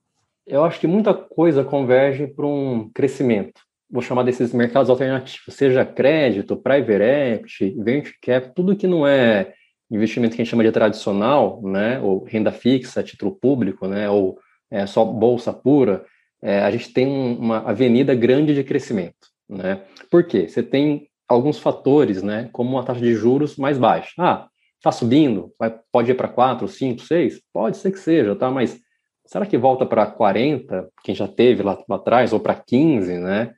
[0.47, 3.63] Eu acho que muita coisa converge para um crescimento.
[3.91, 9.55] Vou chamar desses mercados alternativos, seja crédito, private equity, venture cap, tudo que não é
[9.91, 14.39] investimento que a gente chama de tradicional, né, ou renda fixa, título público, né, ou
[14.71, 16.05] é, só bolsa pura,
[16.43, 19.81] é, a gente tem uma avenida grande de crescimento, né?
[20.11, 20.47] Por quê?
[20.47, 24.13] Você tem alguns fatores, né, como uma taxa de juros mais baixa.
[24.19, 27.40] Ah, está subindo, vai, pode ir para 4, 5, 6?
[27.53, 28.51] Pode ser que seja, tá?
[28.51, 28.79] Mas
[29.27, 33.55] será que volta para 40, quem já teve lá, lá atrás, ou para 15, né?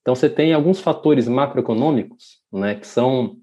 [0.00, 3.36] Então você tem alguns fatores macroeconômicos, né, que são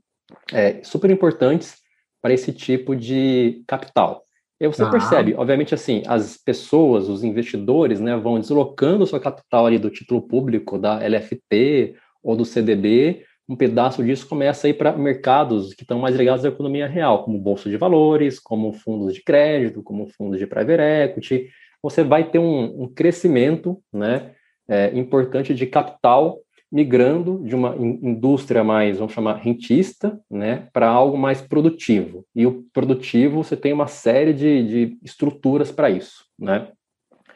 [0.51, 1.77] é, super importantes
[2.21, 4.23] para esse tipo de capital.
[4.59, 4.89] E você ah.
[4.89, 9.89] percebe, obviamente, assim, as pessoas, os investidores, né, vão deslocando o seu capital ali do
[9.89, 15.73] título público, da LFT ou do CDB, um pedaço disso começa a ir para mercados
[15.73, 19.83] que estão mais ligados à economia real, como bolsa de valores, como fundos de crédito,
[19.83, 21.49] como fundos de private equity.
[21.81, 24.31] Você vai ter um, um crescimento, né,
[24.67, 26.39] é, importante de capital
[26.71, 32.25] migrando de uma indústria mais, vamos chamar, rentista, né, para algo mais produtivo.
[32.35, 36.67] E o produtivo, você tem uma série de, de estruturas para isso, né?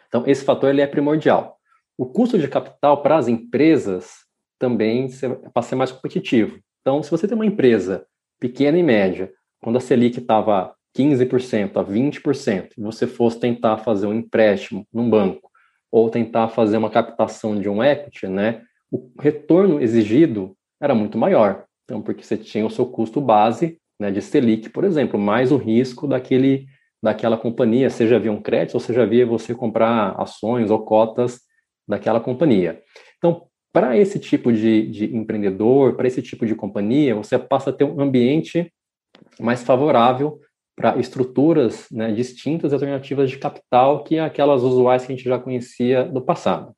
[0.07, 1.57] Então, esse fator ele é primordial.
[1.95, 4.25] O custo de capital para as empresas
[4.59, 5.07] também
[5.53, 6.59] para ser mais competitivo.
[6.81, 8.05] Então, se você tem uma empresa
[8.39, 9.31] pequena e média,
[9.61, 15.09] quando a Selic estava 15% a 20%, e você fosse tentar fazer um empréstimo num
[15.09, 15.49] banco
[15.91, 21.65] ou tentar fazer uma captação de um equity, né, o retorno exigido era muito maior.
[21.83, 25.57] Então, porque você tinha o seu custo base né, de Selic, por exemplo, mais o
[25.57, 26.67] risco daquele,
[27.01, 31.41] daquela companhia, seja via um crédito ou seja via você comprar ações ou cotas
[31.87, 32.81] daquela companhia.
[33.17, 37.73] Então, para esse tipo de, de empreendedor, para esse tipo de companhia, você passa a
[37.73, 38.71] ter um ambiente
[39.39, 40.39] mais favorável
[40.75, 46.05] para estruturas né, distintas, alternativas de capital que aquelas usuais que a gente já conhecia
[46.05, 46.73] do passado.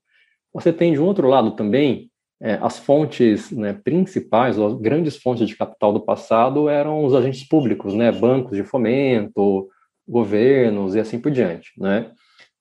[0.54, 2.10] Você tem, de um outro lado também,
[2.42, 7.48] é, as fontes né, principais, as grandes fontes de capital do passado eram os agentes
[7.48, 9.70] públicos, né, bancos de fomento,
[10.08, 11.72] governos e assim por diante.
[11.78, 12.12] Né?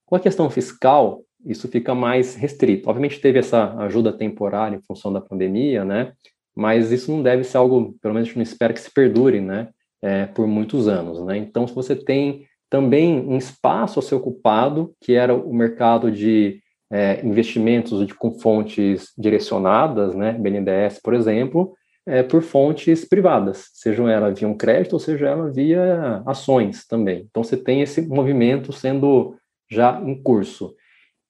[0.05, 2.89] Com a questão fiscal, isso fica mais restrito.
[2.89, 6.13] Obviamente teve essa ajuda temporária em função da pandemia, né?
[6.55, 9.41] Mas isso não deve ser algo, pelo menos a gente não espera que se perdure,
[9.41, 9.69] né?
[10.03, 11.37] É, por muitos anos, né?
[11.37, 16.61] Então, se você tem também um espaço a ser ocupado, que era o mercado de
[16.91, 20.33] é, investimentos de, com fontes direcionadas, né?
[20.33, 21.75] BNDES, por exemplo,
[22.07, 27.27] é, por fontes privadas, sejam elas via um crédito ou seja ela via ações também.
[27.29, 29.37] Então, você tem esse movimento sendo
[29.71, 30.75] já em curso.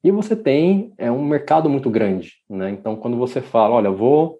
[0.02, 2.70] E você tem é, um mercado muito grande, né?
[2.70, 4.38] Então, quando você fala, olha, vou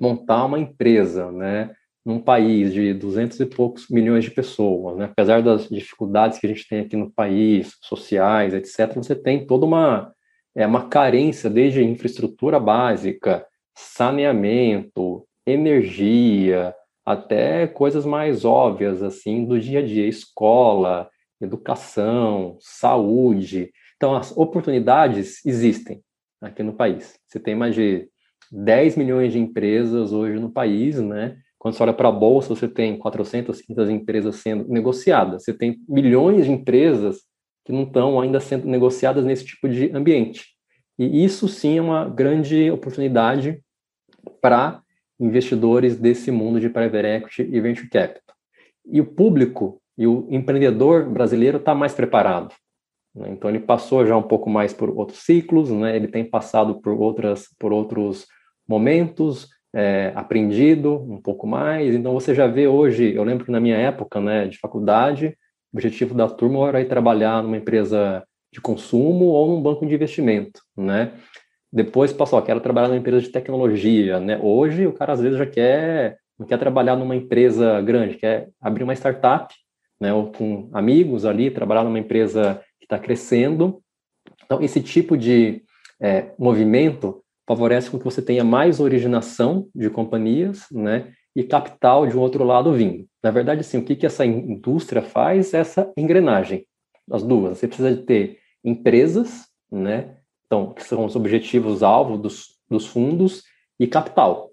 [0.00, 1.70] montar uma empresa, né,
[2.04, 5.04] num país de 200 e poucos milhões de pessoas, né?
[5.04, 9.66] Apesar das dificuldades que a gente tem aqui no país, sociais, etc., você tem toda
[9.66, 10.12] uma
[10.54, 16.74] é uma carência desde infraestrutura básica, saneamento, energia,
[17.06, 21.08] até coisas mais óbvias assim do dia a dia, escola,
[21.40, 23.72] educação, saúde.
[24.02, 26.02] Então, as oportunidades existem
[26.40, 27.16] aqui no país.
[27.24, 28.08] Você tem mais de
[28.50, 31.36] 10 milhões de empresas hoje no país, né?
[31.56, 35.44] Quando você olha para a bolsa, você tem 400, 500 empresas sendo negociadas.
[35.44, 37.18] Você tem milhões de empresas
[37.64, 40.46] que não estão ainda sendo negociadas nesse tipo de ambiente.
[40.98, 43.62] E isso sim é uma grande oportunidade
[44.40, 44.82] para
[45.20, 48.34] investidores desse mundo de private equity e venture capital.
[48.84, 52.52] E o público e o empreendedor brasileiro está mais preparado.
[53.14, 53.30] Né?
[53.30, 55.96] Então ele passou já um pouco mais por outros ciclos, né?
[55.96, 58.26] ele tem passado por outras por outros
[58.68, 61.94] momentos, é, aprendido um pouco mais.
[61.94, 65.36] Então você já vê hoje, eu lembro que na minha época, né, de faculdade,
[65.72, 69.94] o objetivo da turma era ir trabalhar numa empresa de consumo ou num banco de
[69.94, 71.12] investimento, né?
[71.72, 74.38] Depois passou, ó, quero trabalhar numa empresa de tecnologia, né?
[74.42, 78.84] Hoje o cara às vezes já quer não quer trabalhar numa empresa grande, quer abrir
[78.84, 79.54] uma startup,
[79.98, 80.12] né?
[80.12, 82.60] Ou com amigos ali, trabalhar numa empresa
[82.92, 83.82] está crescendo.
[84.44, 85.62] Então, esse tipo de
[86.00, 92.16] é, movimento favorece com que você tenha mais originação de companhias, né, e capital de
[92.16, 93.06] um outro lado vindo.
[93.22, 95.54] Na verdade, sim, o que, que essa indústria faz?
[95.54, 96.66] Essa engrenagem,
[97.10, 97.58] as duas.
[97.58, 100.16] Você precisa de ter empresas, né,
[100.46, 103.42] então, que são os objetivos-alvo dos, dos fundos,
[103.80, 104.50] e capital.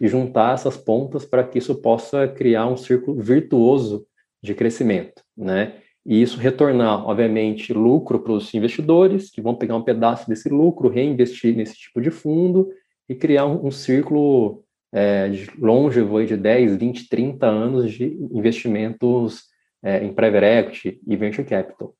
[0.00, 4.06] E juntar essas pontas para que isso possa criar um círculo virtuoso
[4.42, 5.82] de crescimento, né?
[6.04, 10.88] E isso retornar, obviamente, lucro para os investidores, que vão pegar um pedaço desse lucro,
[10.88, 12.70] reinvestir nesse tipo de fundo
[13.08, 19.44] e criar um, um círculo é, de longevo de 10, 20, 30 anos de investimentos
[19.82, 21.94] é, em private equity e venture capital.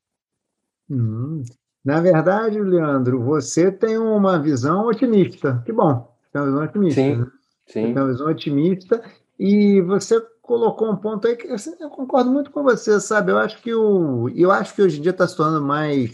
[0.88, 1.42] Hum.
[1.84, 5.62] Na verdade, Leandro, você tem uma visão otimista.
[5.64, 7.00] Que bom, tem uma visão otimista.
[7.00, 7.26] Sim, né?
[7.66, 7.82] sim.
[7.82, 9.02] Tem uma visão otimista
[9.38, 10.20] e você
[10.50, 13.30] colocou um ponto aí que eu concordo muito com você, sabe?
[13.30, 16.10] Eu acho que o, eu acho que hoje em dia está se tornando mais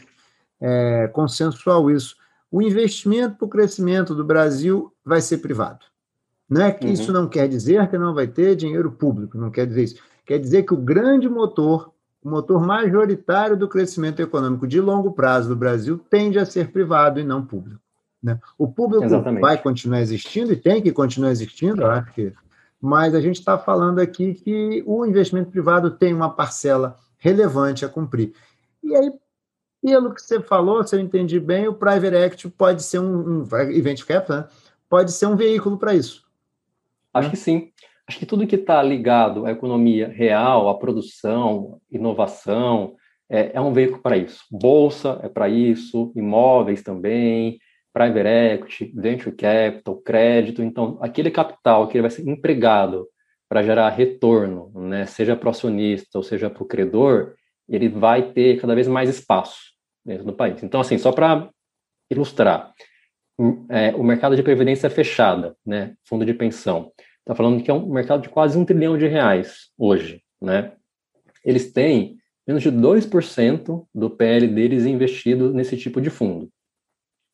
[0.61, 2.16] é, consensual isso.
[2.51, 5.87] O investimento para o crescimento do Brasil vai ser privado.
[6.51, 6.93] Não é que uhum.
[6.93, 10.03] isso não quer dizer que não vai ter dinheiro público, não quer dizer isso.
[10.26, 11.91] Quer dizer que o grande motor,
[12.22, 17.18] o motor majoritário do crescimento econômico de longo prazo do Brasil tende a ser privado
[17.18, 17.80] e não público.
[18.22, 18.39] Né?
[18.59, 19.41] O público Exatamente.
[19.41, 22.34] vai continuar existindo e tem que continuar existindo, eu acho que
[22.81, 27.89] mas a gente está falando aqui que o investimento privado tem uma parcela relevante a
[27.89, 28.33] cumprir.
[28.83, 29.12] E aí,
[29.83, 33.49] pelo que você falou, se eu entendi bem, o Private Equity pode ser um, um
[33.70, 34.49] Event Capital, né?
[34.89, 36.24] pode ser um veículo para isso.
[37.12, 37.70] Acho que sim.
[38.07, 42.95] Acho que tudo que está ligado à economia real, à produção, inovação,
[43.29, 44.45] é, é um veículo para isso.
[44.51, 47.59] Bolsa é para isso, imóveis também.
[47.97, 50.63] Private equity, venture capital, crédito.
[50.63, 53.09] Então, aquele capital que ele vai ser empregado
[53.49, 57.35] para gerar retorno, né, seja para o acionista ou seja para o credor,
[57.67, 59.73] ele vai ter cada vez mais espaço
[60.05, 60.63] dentro do país.
[60.63, 61.49] Então, assim, só para
[62.11, 62.75] ilustrar,
[63.71, 67.91] é, o mercado de previdência fechada, né, fundo de pensão, está falando que é um
[67.91, 70.73] mercado de quase um trilhão de reais hoje, né?
[71.43, 76.51] Eles têm menos de 2% do PL deles investido nesse tipo de fundo.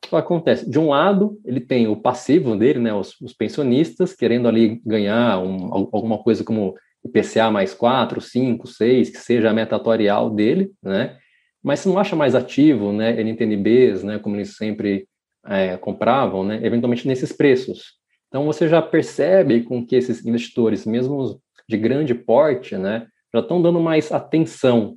[0.03, 0.69] Que acontece?
[0.69, 5.39] De um lado, ele tem o passivo dele, né, os, os pensionistas, querendo ali ganhar
[5.39, 6.75] um, alguma coisa como
[7.05, 11.17] IPCA mais 4, 5, 6, que seja a meta atuarial dele, né?
[11.63, 15.07] Mas se não acha mais ativo, né, NTNBs, né, como eles sempre
[15.47, 17.95] é, compravam, né, eventualmente nesses preços.
[18.29, 23.63] Então você já percebe com que esses investidores, mesmo de grande porte, né, já estão
[23.63, 24.97] dando mais atenção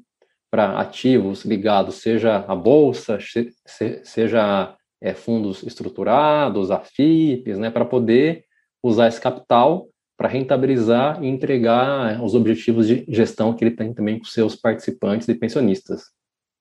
[0.49, 8.45] para ativos ligados, seja a bolsa, se, seja é, fundos estruturados, AFIPs, né, para poder
[8.83, 9.87] usar esse capital
[10.17, 15.27] para rentabilizar e entregar os objetivos de gestão que ele tem também com seus participantes
[15.27, 16.05] e pensionistas.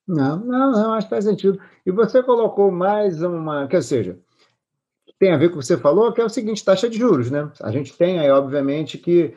[0.07, 1.59] Não, não, não, acho que faz sentido.
[1.87, 4.18] E você colocou mais uma, quer seja,
[5.18, 7.30] tem a ver com o que você falou, que é o seguinte, taxa de juros,
[7.30, 7.51] né?
[7.62, 9.37] A gente tem aí, obviamente, que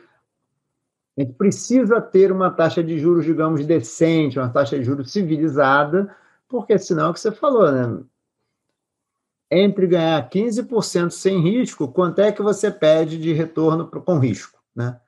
[1.17, 6.13] a gente precisa ter uma taxa de juros, digamos, decente, uma taxa de juros civilizada,
[6.49, 8.03] porque senão é o que você falou, né?
[9.49, 14.99] Entre ganhar 15% sem risco, quanto é que você pede de retorno com risco, né?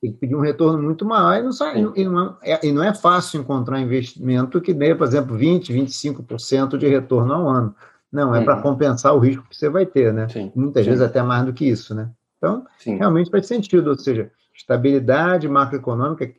[0.00, 2.82] Tem que pedir um retorno muito maior e não, sai, e não, é, e não
[2.82, 7.74] é fácil encontrar investimento que dê, por exemplo, 20%, 25% de retorno ao ano.
[8.12, 8.44] Não, é uhum.
[8.44, 10.28] para compensar o risco que você vai ter, né?
[10.28, 10.52] Sim.
[10.54, 10.90] Muitas Sim.
[10.90, 12.10] vezes até mais do que isso, né?
[12.38, 12.96] Então, Sim.
[12.96, 16.30] realmente faz sentido, ou seja, estabilidade macroeconômica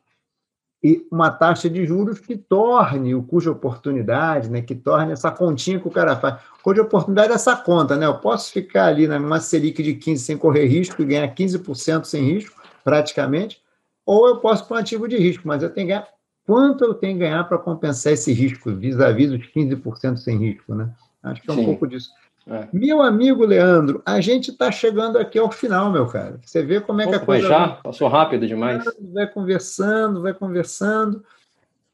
[0.85, 5.31] e uma taxa de juros que torne o custo de oportunidade, né, que torne essa
[5.31, 6.35] continha que o cara faz.
[6.59, 8.05] O custo de oportunidade é essa conta, né?
[8.05, 12.23] Eu posso ficar ali numa Selic de 15 sem correr risco e ganhar 15% sem
[12.23, 13.63] risco, praticamente,
[14.05, 16.07] ou eu posso para um ativo de risco, mas eu tenho que ganhar
[16.45, 20.75] quanto eu tenho que ganhar para compensar esse risco, vis-à-vis -vis os 15% sem risco,
[20.75, 20.91] né?
[21.23, 21.65] Acho que é um Sim.
[21.65, 22.11] pouco disso.
[22.47, 22.67] É.
[22.71, 26.39] Meu amigo Leandro, a gente está chegando aqui ao final, meu cara.
[26.43, 27.47] Você vê como é Opa, que a coisa.
[27.47, 27.67] Já?
[27.77, 28.85] Passou rápido demais.
[29.13, 31.25] Vai conversando, vai conversando.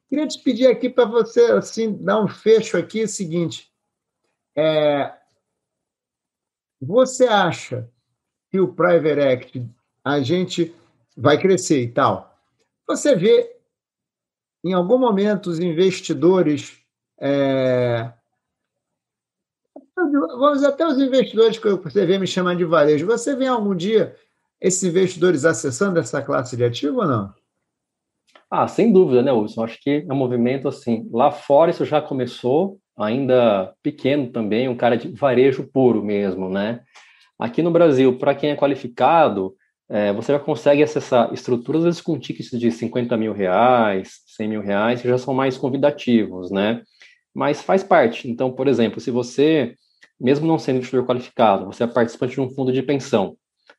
[0.09, 3.71] Queria te pedir aqui para você assim, dar um fecho aqui, é o seguinte.
[4.53, 5.13] É,
[6.81, 7.89] você acha
[8.49, 9.69] que o Private Act
[10.03, 10.75] a gente
[11.15, 12.37] vai crescer e tal?
[12.87, 13.55] Você vê,
[14.65, 16.77] em algum momento, os investidores
[17.17, 18.11] é,
[20.09, 23.05] vamos até os investidores que você vê me chamar de varejo.
[23.07, 24.15] Você vê algum dia
[24.59, 27.33] esses investidores acessando essa classe de ativo ou não?
[28.49, 29.63] Ah, sem dúvida, né, Wilson?
[29.63, 31.09] Acho que é um movimento assim.
[31.11, 36.81] Lá fora isso já começou, ainda pequeno também, um cara de varejo puro mesmo, né?
[37.39, 39.55] Aqui no Brasil, para quem é qualificado,
[39.89, 44.47] é, você já consegue acessar estruturas, às vezes com tickets de 50 mil reais, 100
[44.47, 46.81] mil reais, que já são mais convidativos, né?
[47.33, 48.29] Mas faz parte.
[48.29, 49.75] Então, por exemplo, se você
[50.21, 53.35] mesmo não sendo investidor qualificado, você é participante de um fundo de pensão,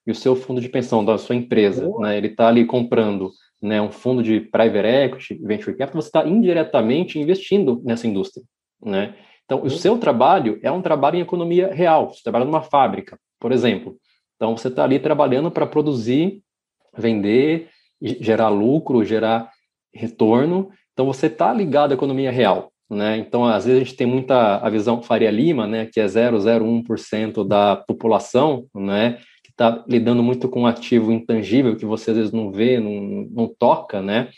[0.07, 3.31] e o seu fundo de pensão da sua empresa, né, ele está ali comprando
[3.61, 8.45] né, um fundo de private equity, venture capital, você está indiretamente investindo nessa indústria.
[8.85, 9.15] Né?
[9.45, 13.53] Então, o seu trabalho é um trabalho em economia real, você trabalha numa fábrica, por
[13.53, 13.97] exemplo.
[14.37, 16.43] Então, você está ali trabalhando para produzir,
[16.97, 17.69] vender,
[18.01, 19.49] gerar lucro, gerar
[19.95, 20.71] retorno.
[20.93, 22.72] Então, você está ligado à economia real.
[22.93, 23.17] Né?
[23.17, 27.43] Então, às vezes a gente tem muita a visão Faria Lima, né, que é 0,01%
[27.43, 32.33] da população, né, que está lidando muito com um ativo intangível que você às vezes
[32.33, 34.29] não vê, não, não toca, né?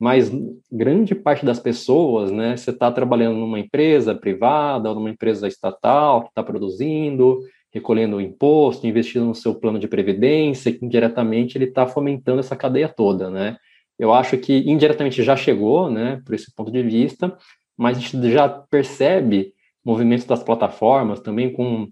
[0.00, 0.32] Mas
[0.72, 6.22] grande parte das pessoas, né, você está trabalhando numa empresa privada ou numa empresa estatal
[6.22, 7.40] que está produzindo,
[7.70, 12.88] recolhendo imposto, investindo no seu plano de previdência, que indiretamente ele está fomentando essa cadeia
[12.88, 13.58] toda, né?
[13.98, 17.36] Eu acho que indiretamente já chegou, né, por esse ponto de vista,
[17.78, 19.54] mas a gente já percebe
[19.84, 21.88] movimentos das plataformas também com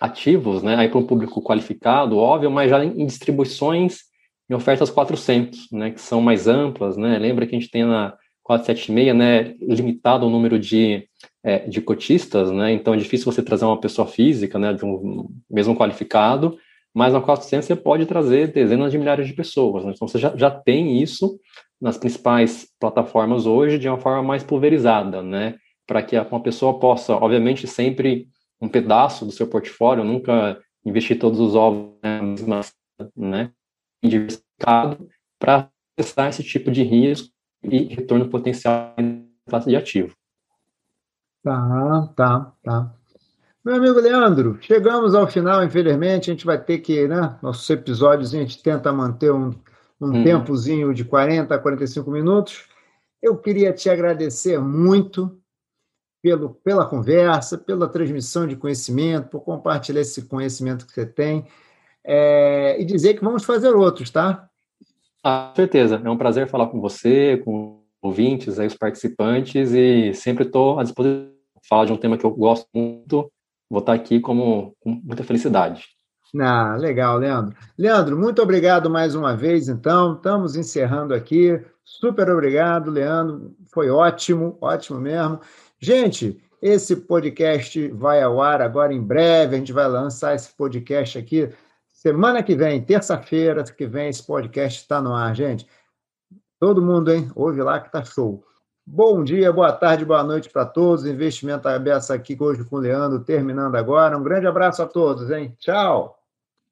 [0.00, 4.00] ativos, né, aí para um público qualificado, óbvio, mas já em distribuições
[4.50, 8.14] em ofertas 400, né, que são mais amplas, né, lembra que a gente tem na
[8.42, 11.08] 476, né, limitado o número de,
[11.42, 15.28] é, de cotistas, né, então é difícil você trazer uma pessoa física, né, de um
[15.50, 16.58] mesmo qualificado,
[16.92, 20.36] mas na 400 você pode trazer dezenas de milhares de pessoas, né, então você já,
[20.36, 21.38] já tem isso,
[21.80, 25.56] nas principais plataformas hoje de uma forma mais pulverizada, né?
[25.86, 28.28] Para que uma pessoa possa, obviamente, sempre
[28.60, 32.60] um pedaço do seu portfólio, nunca investir todos os ovos na mesma,
[33.16, 33.50] né?
[34.02, 35.08] Diversificado
[35.38, 37.28] para testar esse tipo de risco
[37.62, 38.94] e retorno potencial
[39.46, 40.14] classe de ativo.
[41.42, 42.94] Tá, tá, tá.
[43.64, 47.38] Meu amigo Leandro, chegamos ao final, infelizmente, a gente vai ter que, né?
[47.42, 49.54] Nossos episódios a gente tenta manter um,
[50.00, 50.24] um uhum.
[50.24, 52.68] tempozinho de 40 a 45 minutos.
[53.22, 55.38] Eu queria te agradecer muito
[56.22, 61.46] pelo, pela conversa, pela transmissão de conhecimento, por compartilhar esse conhecimento que você tem.
[62.02, 64.48] É, e dizer que vamos fazer outros, tá?
[65.22, 66.00] Ah, com certeza.
[66.04, 70.82] É um prazer falar com você, com ouvintes, aí, os participantes, e sempre estou à
[70.82, 71.32] disposição
[71.66, 73.32] falar de um tema que eu gosto muito
[73.74, 75.86] vou estar aqui como, com muita felicidade.
[76.40, 77.54] Ah, legal, Leandro.
[77.78, 80.14] Leandro, muito obrigado mais uma vez, então.
[80.14, 81.60] Estamos encerrando aqui.
[81.84, 83.54] Super obrigado, Leandro.
[83.66, 85.40] Foi ótimo, ótimo mesmo.
[85.78, 89.54] Gente, esse podcast vai ao ar agora em breve.
[89.54, 91.52] A gente vai lançar esse podcast aqui
[91.92, 94.08] semana que vem, terça-feira que vem.
[94.08, 95.66] Esse podcast está no ar, gente.
[96.58, 97.30] Todo mundo, hein?
[97.34, 98.44] Ouve lá que tá show.
[98.86, 101.06] Bom dia, boa tarde, boa noite para todos.
[101.06, 104.18] Investimento aberto aqui hoje com o Leandro, terminando agora.
[104.18, 105.56] Um grande abraço a todos, hein?
[105.58, 106.23] Tchau.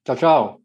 [0.05, 0.62] Tchau, tchau.